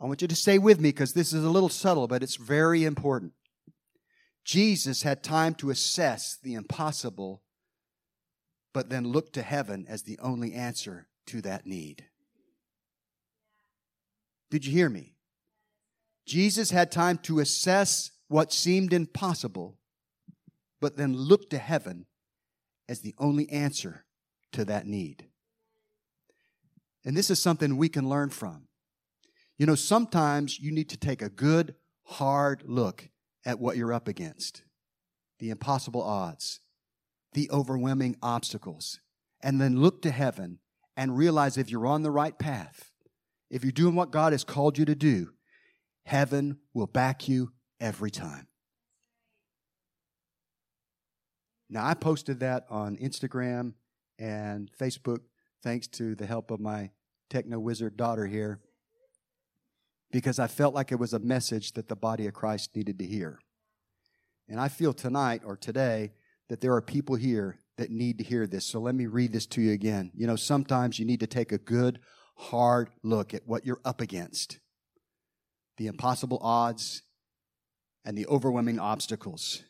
I 0.00 0.06
want 0.06 0.22
you 0.22 0.28
to 0.28 0.36
stay 0.36 0.58
with 0.58 0.80
me 0.80 0.88
because 0.88 1.12
this 1.12 1.32
is 1.32 1.44
a 1.44 1.50
little 1.50 1.68
subtle, 1.68 2.08
but 2.08 2.22
it's 2.22 2.36
very 2.36 2.84
important. 2.84 3.32
Jesus 4.44 5.02
had 5.02 5.22
time 5.22 5.54
to 5.56 5.70
assess 5.70 6.36
the 6.42 6.54
impossible, 6.54 7.42
but 8.74 8.88
then 8.88 9.04
look 9.04 9.32
to 9.34 9.42
heaven 9.42 9.86
as 9.88 10.02
the 10.02 10.18
only 10.20 10.52
answer 10.52 11.06
to 11.26 11.40
that 11.42 11.66
need. 11.66 12.04
Did 14.50 14.66
you 14.66 14.72
hear 14.72 14.88
me? 14.88 15.14
Jesus 16.26 16.70
had 16.70 16.90
time 16.90 17.18
to 17.18 17.40
assess 17.40 18.10
what 18.28 18.52
seemed 18.52 18.92
impossible, 18.92 19.78
but 20.80 20.96
then 20.96 21.16
look 21.16 21.50
to 21.50 21.58
heaven 21.58 22.06
as 22.88 23.00
the 23.00 23.14
only 23.18 23.48
answer 23.50 24.04
to 24.52 24.64
that 24.64 24.86
need. 24.86 25.26
And 27.04 27.16
this 27.16 27.30
is 27.30 27.40
something 27.40 27.76
we 27.76 27.88
can 27.88 28.08
learn 28.08 28.30
from. 28.30 28.68
You 29.58 29.66
know, 29.66 29.74
sometimes 29.74 30.58
you 30.58 30.72
need 30.72 30.88
to 30.90 30.96
take 30.96 31.22
a 31.22 31.28
good, 31.28 31.74
hard 32.04 32.64
look 32.66 33.08
at 33.44 33.58
what 33.58 33.76
you're 33.76 33.92
up 33.92 34.08
against 34.08 34.62
the 35.38 35.50
impossible 35.50 36.02
odds, 36.02 36.60
the 37.32 37.50
overwhelming 37.50 38.16
obstacles, 38.22 39.00
and 39.42 39.60
then 39.60 39.80
look 39.80 40.00
to 40.02 40.10
heaven 40.10 40.60
and 40.96 41.16
realize 41.16 41.58
if 41.58 41.68
you're 41.68 41.86
on 41.86 42.02
the 42.02 42.10
right 42.10 42.38
path, 42.38 42.92
if 43.50 43.64
you're 43.64 43.72
doing 43.72 43.96
what 43.96 44.12
God 44.12 44.32
has 44.32 44.44
called 44.44 44.78
you 44.78 44.84
to 44.84 44.94
do, 44.94 45.30
heaven 46.06 46.58
will 46.72 46.86
back 46.86 47.28
you 47.28 47.52
every 47.80 48.10
time. 48.10 48.46
Now, 51.68 51.86
I 51.86 51.94
posted 51.94 52.40
that 52.40 52.66
on 52.70 52.96
Instagram 52.98 53.72
and 54.18 54.70
Facebook 54.78 55.20
thanks 55.62 55.88
to 55.88 56.14
the 56.14 56.26
help 56.26 56.50
of 56.50 56.60
my 56.60 56.90
techno 57.30 57.58
wizard 57.58 57.96
daughter 57.96 58.26
here 58.26 58.60
because 60.12 60.38
I 60.38 60.46
felt 60.46 60.74
like 60.74 60.92
it 60.92 60.98
was 60.98 61.14
a 61.14 61.18
message 61.18 61.72
that 61.72 61.88
the 61.88 61.96
body 61.96 62.26
of 62.26 62.34
Christ 62.34 62.76
needed 62.76 62.98
to 62.98 63.06
hear. 63.06 63.38
And 64.48 64.60
I 64.60 64.68
feel 64.68 64.92
tonight 64.92 65.40
or 65.44 65.56
today 65.56 66.12
that 66.48 66.60
there 66.60 66.74
are 66.74 66.82
people 66.82 67.16
here 67.16 67.58
that 67.78 67.90
need 67.90 68.18
to 68.18 68.24
hear 68.24 68.46
this. 68.46 68.66
So 68.66 68.78
let 68.78 68.94
me 68.94 69.06
read 69.06 69.32
this 69.32 69.46
to 69.46 69.62
you 69.62 69.72
again. 69.72 70.12
You 70.14 70.26
know, 70.26 70.36
sometimes 70.36 70.98
you 70.98 71.06
need 71.06 71.20
to 71.20 71.26
take 71.26 71.50
a 71.50 71.58
good, 71.58 71.98
hard 72.36 72.90
look 73.02 73.32
at 73.32 73.46
what 73.46 73.64
you're 73.64 73.80
up 73.84 74.00
against 74.00 74.58
the 75.78 75.86
impossible 75.86 76.38
odds 76.42 77.02
and 78.04 78.16
the 78.16 78.26
overwhelming 78.26 78.78
obstacles. 78.78 79.62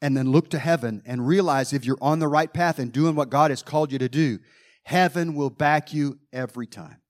And 0.00 0.16
then 0.16 0.30
look 0.30 0.48
to 0.50 0.58
heaven 0.58 1.02
and 1.04 1.26
realize 1.26 1.72
if 1.72 1.84
you're 1.84 1.98
on 2.00 2.20
the 2.20 2.28
right 2.28 2.52
path 2.52 2.78
and 2.78 2.90
doing 2.90 3.14
what 3.14 3.28
God 3.28 3.50
has 3.50 3.62
called 3.62 3.92
you 3.92 3.98
to 3.98 4.08
do, 4.08 4.38
heaven 4.84 5.34
will 5.34 5.50
back 5.50 5.92
you 5.92 6.18
every 6.32 6.66
time. 6.66 7.02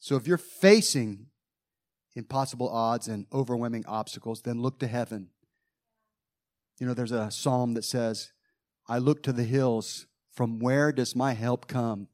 So 0.00 0.16
if 0.16 0.26
you're 0.26 0.38
facing 0.38 1.26
impossible 2.14 2.68
odds 2.68 3.08
and 3.08 3.26
overwhelming 3.32 3.84
obstacles, 3.86 4.42
then 4.42 4.60
look 4.60 4.78
to 4.80 4.86
heaven. 4.86 5.28
You 6.78 6.86
know, 6.86 6.94
there's 6.94 7.12
a 7.12 7.30
psalm 7.30 7.74
that 7.74 7.84
says, 7.84 8.32
I 8.88 8.98
look 8.98 9.22
to 9.24 9.32
the 9.32 9.44
hills. 9.44 10.06
From 10.32 10.60
where 10.60 10.92
does 10.92 11.16
my 11.16 11.32
help 11.32 11.66
come? 11.66 12.08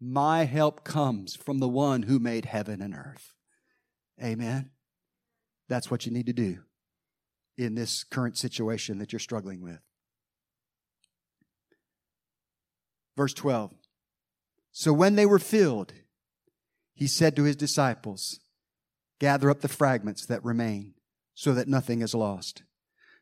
My 0.00 0.44
help 0.44 0.84
comes 0.84 1.36
from 1.36 1.58
the 1.58 1.68
one 1.68 2.02
who 2.02 2.18
made 2.18 2.46
heaven 2.46 2.80
and 2.80 2.94
earth. 2.94 3.34
Amen. 4.22 4.70
That's 5.68 5.90
what 5.90 6.06
you 6.06 6.12
need 6.12 6.26
to 6.26 6.32
do 6.32 6.60
in 7.56 7.74
this 7.74 8.04
current 8.04 8.38
situation 8.38 8.98
that 8.98 9.12
you're 9.12 9.18
struggling 9.20 9.60
with. 9.60 9.80
Verse 13.16 13.34
12. 13.34 13.74
So 14.70 14.92
when 14.92 15.16
they 15.16 15.26
were 15.26 15.40
filled, 15.40 15.92
he 16.98 17.06
said 17.06 17.36
to 17.36 17.44
his 17.44 17.54
disciples, 17.54 18.40
Gather 19.20 19.50
up 19.50 19.60
the 19.60 19.68
fragments 19.68 20.26
that 20.26 20.44
remain, 20.44 20.94
so 21.32 21.54
that 21.54 21.68
nothing 21.68 22.02
is 22.02 22.12
lost. 22.12 22.64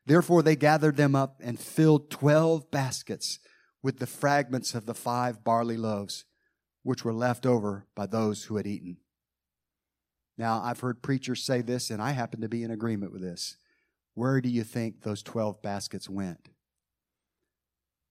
Therefore 0.06 0.42
they 0.42 0.56
gathered 0.56 0.96
them 0.96 1.14
up 1.14 1.42
and 1.44 1.60
filled 1.60 2.10
twelve 2.10 2.70
baskets 2.70 3.38
with 3.82 3.98
the 3.98 4.06
fragments 4.06 4.74
of 4.74 4.86
the 4.86 4.94
five 4.94 5.44
barley 5.44 5.76
loaves, 5.76 6.24
which 6.84 7.04
were 7.04 7.12
left 7.12 7.44
over 7.44 7.84
by 7.94 8.06
those 8.06 8.44
who 8.44 8.56
had 8.56 8.66
eaten. 8.66 8.96
Now, 10.38 10.62
I've 10.62 10.80
heard 10.80 11.02
preachers 11.02 11.44
say 11.44 11.60
this, 11.60 11.90
and 11.90 12.00
I 12.00 12.12
happen 12.12 12.40
to 12.40 12.48
be 12.48 12.62
in 12.62 12.70
agreement 12.70 13.12
with 13.12 13.20
this. 13.20 13.58
Where 14.14 14.40
do 14.40 14.48
you 14.48 14.64
think 14.64 15.02
those 15.02 15.22
12 15.22 15.60
baskets 15.60 16.08
went? 16.08 16.48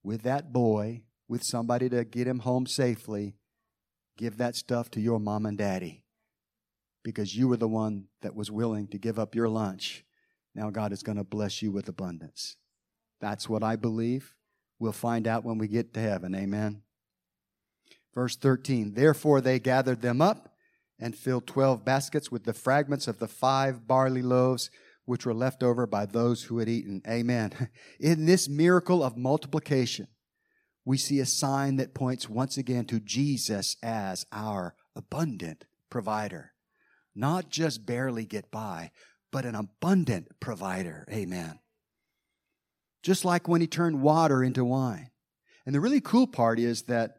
With 0.03 0.21
that 0.21 0.53
boy, 0.53 1.05
with 1.27 1.41
somebody 1.43 1.89
to 1.89 2.05
get 2.05 2.27
him 2.27 2.39
home 2.39 2.67
safely, 2.67 3.37
give 4.17 4.37
that 4.37 4.55
stuff 4.55 4.89
to 4.91 5.01
your 5.01 5.19
mom 5.19 5.45
and 5.45 5.57
daddy 5.57 6.03
because 7.03 7.35
you 7.35 7.47
were 7.47 7.57
the 7.57 7.67
one 7.67 8.05
that 8.21 8.35
was 8.35 8.51
willing 8.51 8.87
to 8.87 8.97
give 8.97 9.19
up 9.19 9.35
your 9.35 9.49
lunch. 9.49 10.03
Now 10.53 10.69
God 10.69 10.91
is 10.91 11.03
going 11.03 11.17
to 11.17 11.23
bless 11.23 11.61
you 11.61 11.71
with 11.71 11.87
abundance. 11.87 12.57
That's 13.21 13.47
what 13.47 13.63
I 13.63 13.75
believe. 13.75 14.33
We'll 14.79 14.91
find 14.91 15.27
out 15.27 15.43
when 15.43 15.57
we 15.57 15.67
get 15.67 15.93
to 15.93 15.99
heaven. 15.99 16.33
Amen. 16.35 16.81
Verse 18.13 18.35
13 18.35 18.93
Therefore 18.93 19.41
they 19.41 19.59
gathered 19.59 20.01
them 20.01 20.21
up 20.21 20.55
and 20.99 21.15
filled 21.15 21.45
twelve 21.45 21.83
baskets 21.83 22.31
with 22.31 22.45
the 22.45 22.53
fragments 22.53 23.07
of 23.07 23.19
the 23.19 23.27
five 23.27 23.87
barley 23.87 24.21
loaves 24.21 24.69
which 25.05 25.25
were 25.25 25.33
left 25.33 25.61
over 25.61 25.85
by 25.85 26.05
those 26.05 26.43
who 26.43 26.57
had 26.57 26.69
eaten. 26.69 27.01
Amen. 27.07 27.69
In 27.99 28.25
this 28.25 28.49
miracle 28.49 29.03
of 29.03 29.17
multiplication, 29.17 30.07
we 30.85 30.97
see 30.97 31.19
a 31.19 31.25
sign 31.25 31.77
that 31.77 31.95
points 31.95 32.29
once 32.29 32.57
again 32.57 32.85
to 32.85 32.99
Jesus 32.99 33.75
as 33.81 34.25
our 34.31 34.75
abundant 34.95 35.65
provider. 35.89 36.53
Not 37.15 37.49
just 37.49 37.85
barely 37.85 38.25
get 38.25 38.51
by, 38.51 38.91
but 39.31 39.45
an 39.45 39.55
abundant 39.55 40.39
provider. 40.39 41.07
Amen. 41.11 41.59
Just 43.01 43.25
like 43.25 43.47
when 43.47 43.61
he 43.61 43.67
turned 43.67 44.01
water 44.01 44.43
into 44.43 44.63
wine. 44.63 45.09
And 45.65 45.73
the 45.73 45.79
really 45.79 46.01
cool 46.01 46.27
part 46.27 46.59
is 46.59 46.83
that 46.83 47.17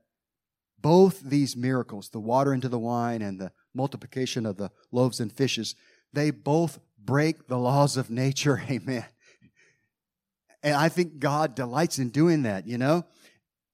both 0.78 1.20
these 1.20 1.56
miracles, 1.56 2.10
the 2.10 2.20
water 2.20 2.54
into 2.54 2.68
the 2.68 2.78
wine 2.78 3.22
and 3.22 3.40
the 3.40 3.50
multiplication 3.74 4.46
of 4.46 4.56
the 4.56 4.70
loaves 4.92 5.18
and 5.18 5.32
fishes, 5.32 5.74
they 6.12 6.30
both 6.30 6.78
break 7.02 7.48
the 7.48 7.58
laws 7.58 7.96
of 7.96 8.10
nature. 8.10 8.62
Amen. 8.70 9.04
And 10.62 10.74
I 10.74 10.88
think 10.88 11.18
God 11.18 11.54
delights 11.54 11.98
in 11.98 12.10
doing 12.10 12.42
that, 12.42 12.66
you 12.66 12.78
know? 12.78 13.04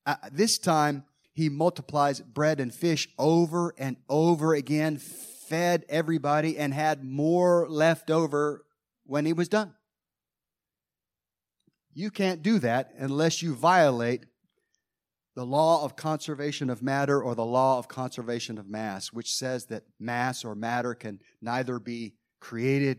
Uh, 0.05 0.17
this 0.33 0.59
time, 0.59 1.05
he 1.33 1.49
multiplies 1.49 2.21
bread 2.21 2.61
and 2.61 2.75
fish 2.75 3.09
over 3.19 3.75
and 3.79 3.97
over 4.09 4.55
again, 4.55 4.99
fed 4.99 5.85
everybody, 5.89 6.59
and 6.59 6.75
had 6.75 7.05
more 7.05 7.67
left 7.69 8.11
over 8.11 8.65
when 9.05 9.25
he 9.25 9.33
was 9.33 9.49
done. 9.49 9.75
You 11.95 12.11
can't 12.11 12.43
do 12.43 12.59
that 12.59 12.93
unless 12.99 13.43
you 13.43 13.55
violate 13.55 14.27
the 15.35 15.45
law 15.47 15.85
of 15.85 15.97
conservation 15.97 16.69
of 16.69 16.83
matter 16.83 17.23
or 17.23 17.35
the 17.35 17.45
law 17.45 17.79
of 17.79 17.89
conservation 17.89 18.59
of 18.59 18.69
mass, 18.69 19.13
which 19.13 19.35
says 19.35 19.67
that 19.67 19.85
mass 19.99 20.45
or 20.45 20.55
matter 20.55 20.95
can 20.95 21.21
neither 21.41 21.79
be 21.79 22.15
created 22.41 22.99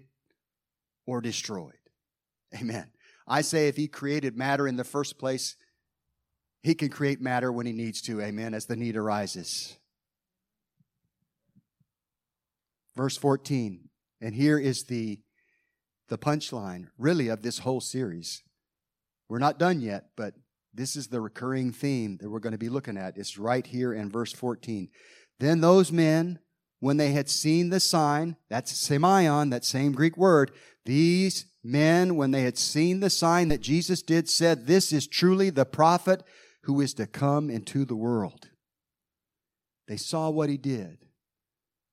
or 1.06 1.22
destroyed. 1.22 1.74
Amen. 2.56 2.88
I 3.28 3.42
say 3.42 3.68
if 3.68 3.76
he 3.76 3.88
created 3.88 4.36
matter 4.36 4.68
in 4.68 4.76
the 4.76 4.84
first 4.84 5.18
place, 5.18 5.56
he 6.64 6.74
can 6.74 6.90
create 6.90 7.22
matter 7.22 7.52
when 7.52 7.66
he 7.66 7.74
needs 7.74 8.02
to. 8.04 8.22
Amen. 8.22 8.54
As 8.54 8.66
the 8.66 8.78
need 8.78 8.96
arises. 8.96 9.78
Verse 12.96 13.18
14. 13.18 13.90
And 14.22 14.34
here 14.34 14.58
is 14.58 14.86
the, 14.86 15.20
the 16.08 16.18
punchline, 16.18 16.88
really, 16.98 17.28
of 17.28 17.42
this 17.42 17.60
whole 17.60 17.82
series. 17.82 18.44
We're 19.28 19.40
not 19.40 19.60
done 19.60 19.82
yet, 19.82 20.12
but 20.16 20.36
this 20.74 20.96
is 20.96 21.08
the 21.08 21.20
recurring 21.20 21.74
theme 21.74 22.18
that 22.22 22.30
we're 22.30 22.40
going 22.40 22.54
to 22.54 22.58
be 22.58 22.70
looking 22.70 22.98
at. 22.98 23.18
It's 23.18 23.38
right 23.38 23.68
here 23.68 23.94
in 23.94 24.10
verse 24.10 24.32
14. 24.32 24.88
Then 25.42 25.60
those 25.60 25.92
men, 25.92 26.40
when 26.80 26.96
they 26.96 27.12
had 27.12 27.30
seen 27.30 27.70
the 27.70 27.82
sign, 27.82 28.38
that's 28.50 28.72
semeion, 28.72 29.52
that 29.52 29.66
same 29.66 29.92
Greek 29.92 30.16
word, 30.16 30.52
these 30.86 31.46
men, 31.62 32.16
when 32.16 32.32
they 32.32 32.44
had 32.44 32.58
seen 32.58 33.02
the 33.02 33.10
sign 33.10 33.50
that 33.50 33.62
Jesus 33.62 34.02
did, 34.02 34.30
said, 34.30 34.66
This 34.66 34.94
is 34.94 35.08
truly 35.08 35.50
the 35.50 35.66
prophet 35.66 36.24
who 36.64 36.82
is 36.82 36.94
to 36.96 37.08
come 37.08 37.50
into 37.50 37.86
the 37.86 37.96
world. 37.96 38.50
They 39.88 39.98
saw 39.98 40.30
what 40.30 40.50
he 40.50 40.58
did, 40.58 41.06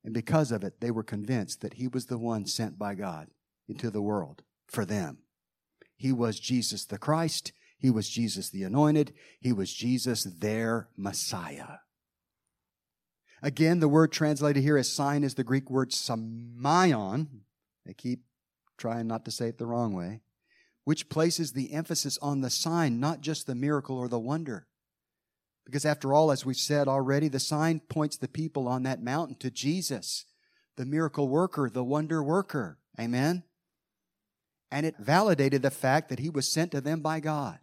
and 0.05 0.15
because 0.15 0.53
of 0.53 0.63
it, 0.63 0.81
they 0.81 0.91
were 0.91 1.03
convinced 1.03 1.61
that 1.61 1.75
he 1.75 1.89
was 1.89 2.07
the 2.07 2.19
one 2.19 2.47
sent 2.47 2.79
by 2.79 2.95
God 2.95 3.29
into 3.69 3.91
the 3.91 4.03
world 4.03 4.43
for 4.69 4.85
them. 4.85 5.19
He 5.97 6.13
was 6.13 6.41
Jesus 6.41 6.85
the 6.85 6.99
Christ. 6.99 7.53
He 7.79 7.91
was 7.91 8.09
Jesus 8.09 8.51
the 8.51 8.63
Anointed. 8.63 9.13
He 9.41 9.53
was 9.53 9.73
Jesus 9.73 10.25
their 10.25 10.89
Messiah. 10.97 11.79
Again, 13.43 13.81
the 13.81 13.89
word 13.89 14.13
translated 14.13 14.63
here 14.63 14.77
as 14.77 14.93
sign 14.93 15.25
is 15.25 15.35
the 15.35 15.45
Greek 15.45 15.71
word 15.71 15.91
semeion. 15.91 17.27
They 17.87 17.95
keep 17.95 18.21
trying 18.77 19.07
not 19.07 19.25
to 19.25 19.31
say 19.31 19.49
it 19.49 19.59
the 19.59 19.67
wrong 19.67 19.95
way, 19.95 20.21
which 20.85 21.09
places 21.09 21.53
the 21.53 21.73
emphasis 21.73 22.19
on 22.19 22.41
the 22.41 22.51
sign, 22.51 23.01
not 23.01 23.21
just 23.21 23.47
the 23.47 23.55
miracle 23.55 23.99
or 23.99 24.09
the 24.09 24.19
wonder. 24.19 24.67
Because 25.65 25.85
after 25.85 26.13
all, 26.13 26.31
as 26.31 26.45
we've 26.45 26.57
said 26.57 26.89
already, 26.89 27.29
the 27.29 27.39
sign 27.39 27.81
points 27.81 28.17
the 28.17 28.29
people 28.29 28.67
on 28.67 28.83
that 28.85 29.03
mountain 29.03 29.37
to 29.37 29.51
Jesus, 29.51 30.25
the 30.77 30.87
miracle 30.87 31.29
worker, 31.29 31.71
the 31.71 31.85
wonder 31.85 32.23
worker. 32.23 32.79
Amen? 32.99 33.45
And 34.71 34.87
it 34.87 34.97
validated 34.99 35.63
the 35.63 35.71
fact 35.71 36.09
that 36.09 36.19
he 36.19 36.31
was 36.31 36.51
sent 36.51 36.73
to 36.73 36.81
them 36.81 37.01
by 37.01 37.21
God. 37.21 37.59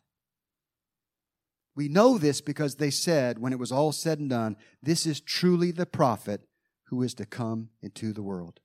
We 1.76 1.88
know 1.88 2.18
this 2.18 2.42
because 2.42 2.76
they 2.76 2.90
said, 2.90 3.40
when 3.40 3.54
it 3.54 3.60
was 3.60 3.72
all 3.72 3.92
said 3.92 4.20
and 4.20 4.30
done, 4.30 4.58
this 4.82 5.06
is 5.06 5.20
truly 5.20 5.72
the 5.72 5.86
prophet 5.86 6.42
who 6.86 7.04
is 7.04 7.14
to 7.16 7.26
come 7.26 7.70
into 7.82 8.14
the 8.14 8.24
world. 8.24 8.60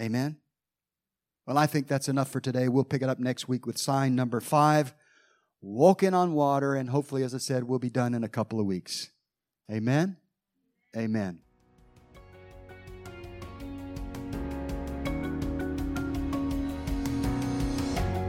Amen? 0.00 0.36
Well, 1.46 1.58
I 1.58 1.66
think 1.66 1.86
that's 1.86 2.08
enough 2.08 2.28
for 2.30 2.40
today. 2.40 2.68
We'll 2.68 2.84
pick 2.84 3.02
it 3.02 3.08
up 3.08 3.20
next 3.20 3.46
week 3.46 3.66
with 3.66 3.78
sign 3.78 4.16
number 4.16 4.40
five 4.40 4.94
walking 5.62 6.14
on 6.14 6.32
water, 6.32 6.74
and 6.74 6.90
hopefully, 6.90 7.22
as 7.22 7.34
I 7.34 7.38
said, 7.38 7.64
we'll 7.64 7.78
be 7.78 7.90
done 7.90 8.14
in 8.14 8.24
a 8.24 8.28
couple 8.28 8.60
of 8.60 8.66
weeks. 8.66 9.10
Amen? 9.70 10.16
Amen. 10.96 11.40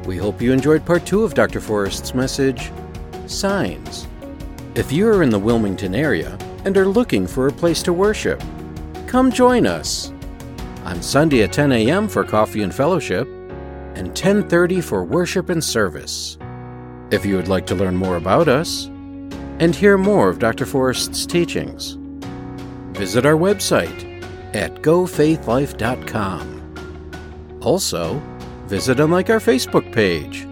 We 0.05 0.17
hope 0.17 0.41
you 0.41 0.53
enjoyed 0.53 0.85
part 0.85 1.05
two 1.05 1.23
of 1.23 1.33
Dr. 1.33 1.59
Forrest's 1.59 2.13
message 2.13 2.71
Signs. 3.25 4.07
If 4.75 4.91
you 4.91 5.07
are 5.09 5.21
in 5.21 5.29
the 5.29 5.39
Wilmington 5.39 5.93
area 5.93 6.37
and 6.63 6.77
are 6.77 6.87
looking 6.87 7.27
for 7.27 7.47
a 7.47 7.51
place 7.51 7.83
to 7.83 7.93
worship, 7.93 8.41
come 9.05 9.31
join 9.31 9.67
us 9.67 10.13
on 10.87 11.03
Sunday 11.03 11.43
at 11.43 11.51
10 11.51 11.73
a.m. 11.73 12.07
for 12.07 12.23
coffee 12.23 12.63
and 12.63 12.73
fellowship 12.73 13.27
and 13.95 14.15
10:30 14.15 14.81
for 14.81 15.03
worship 15.03 15.49
and 15.49 15.61
service. 15.61 16.37
If 17.11 17.25
you 17.25 17.35
would 17.35 17.49
like 17.49 17.65
to 17.67 17.75
learn 17.75 17.95
more 17.95 18.15
about 18.15 18.47
us 18.47 18.85
and 19.59 19.75
hear 19.75 19.97
more 19.97 20.29
of 20.29 20.39
Dr. 20.39 20.65
Forrest's 20.65 21.25
teachings, 21.25 21.97
visit 22.93 23.25
our 23.25 23.35
website 23.35 24.23
at 24.55 24.81
gofaithlife.com. 24.81 26.53
Also, 27.61 28.21
visit 28.67 28.99
and 29.01 29.11
like 29.11 29.29
our 29.29 29.39
Facebook 29.39 29.91
page 29.91 30.47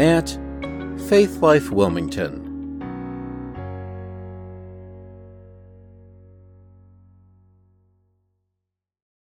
at 0.00 0.38
Faith 1.08 1.42
Life 1.42 1.70
Wilmington. 1.70 2.41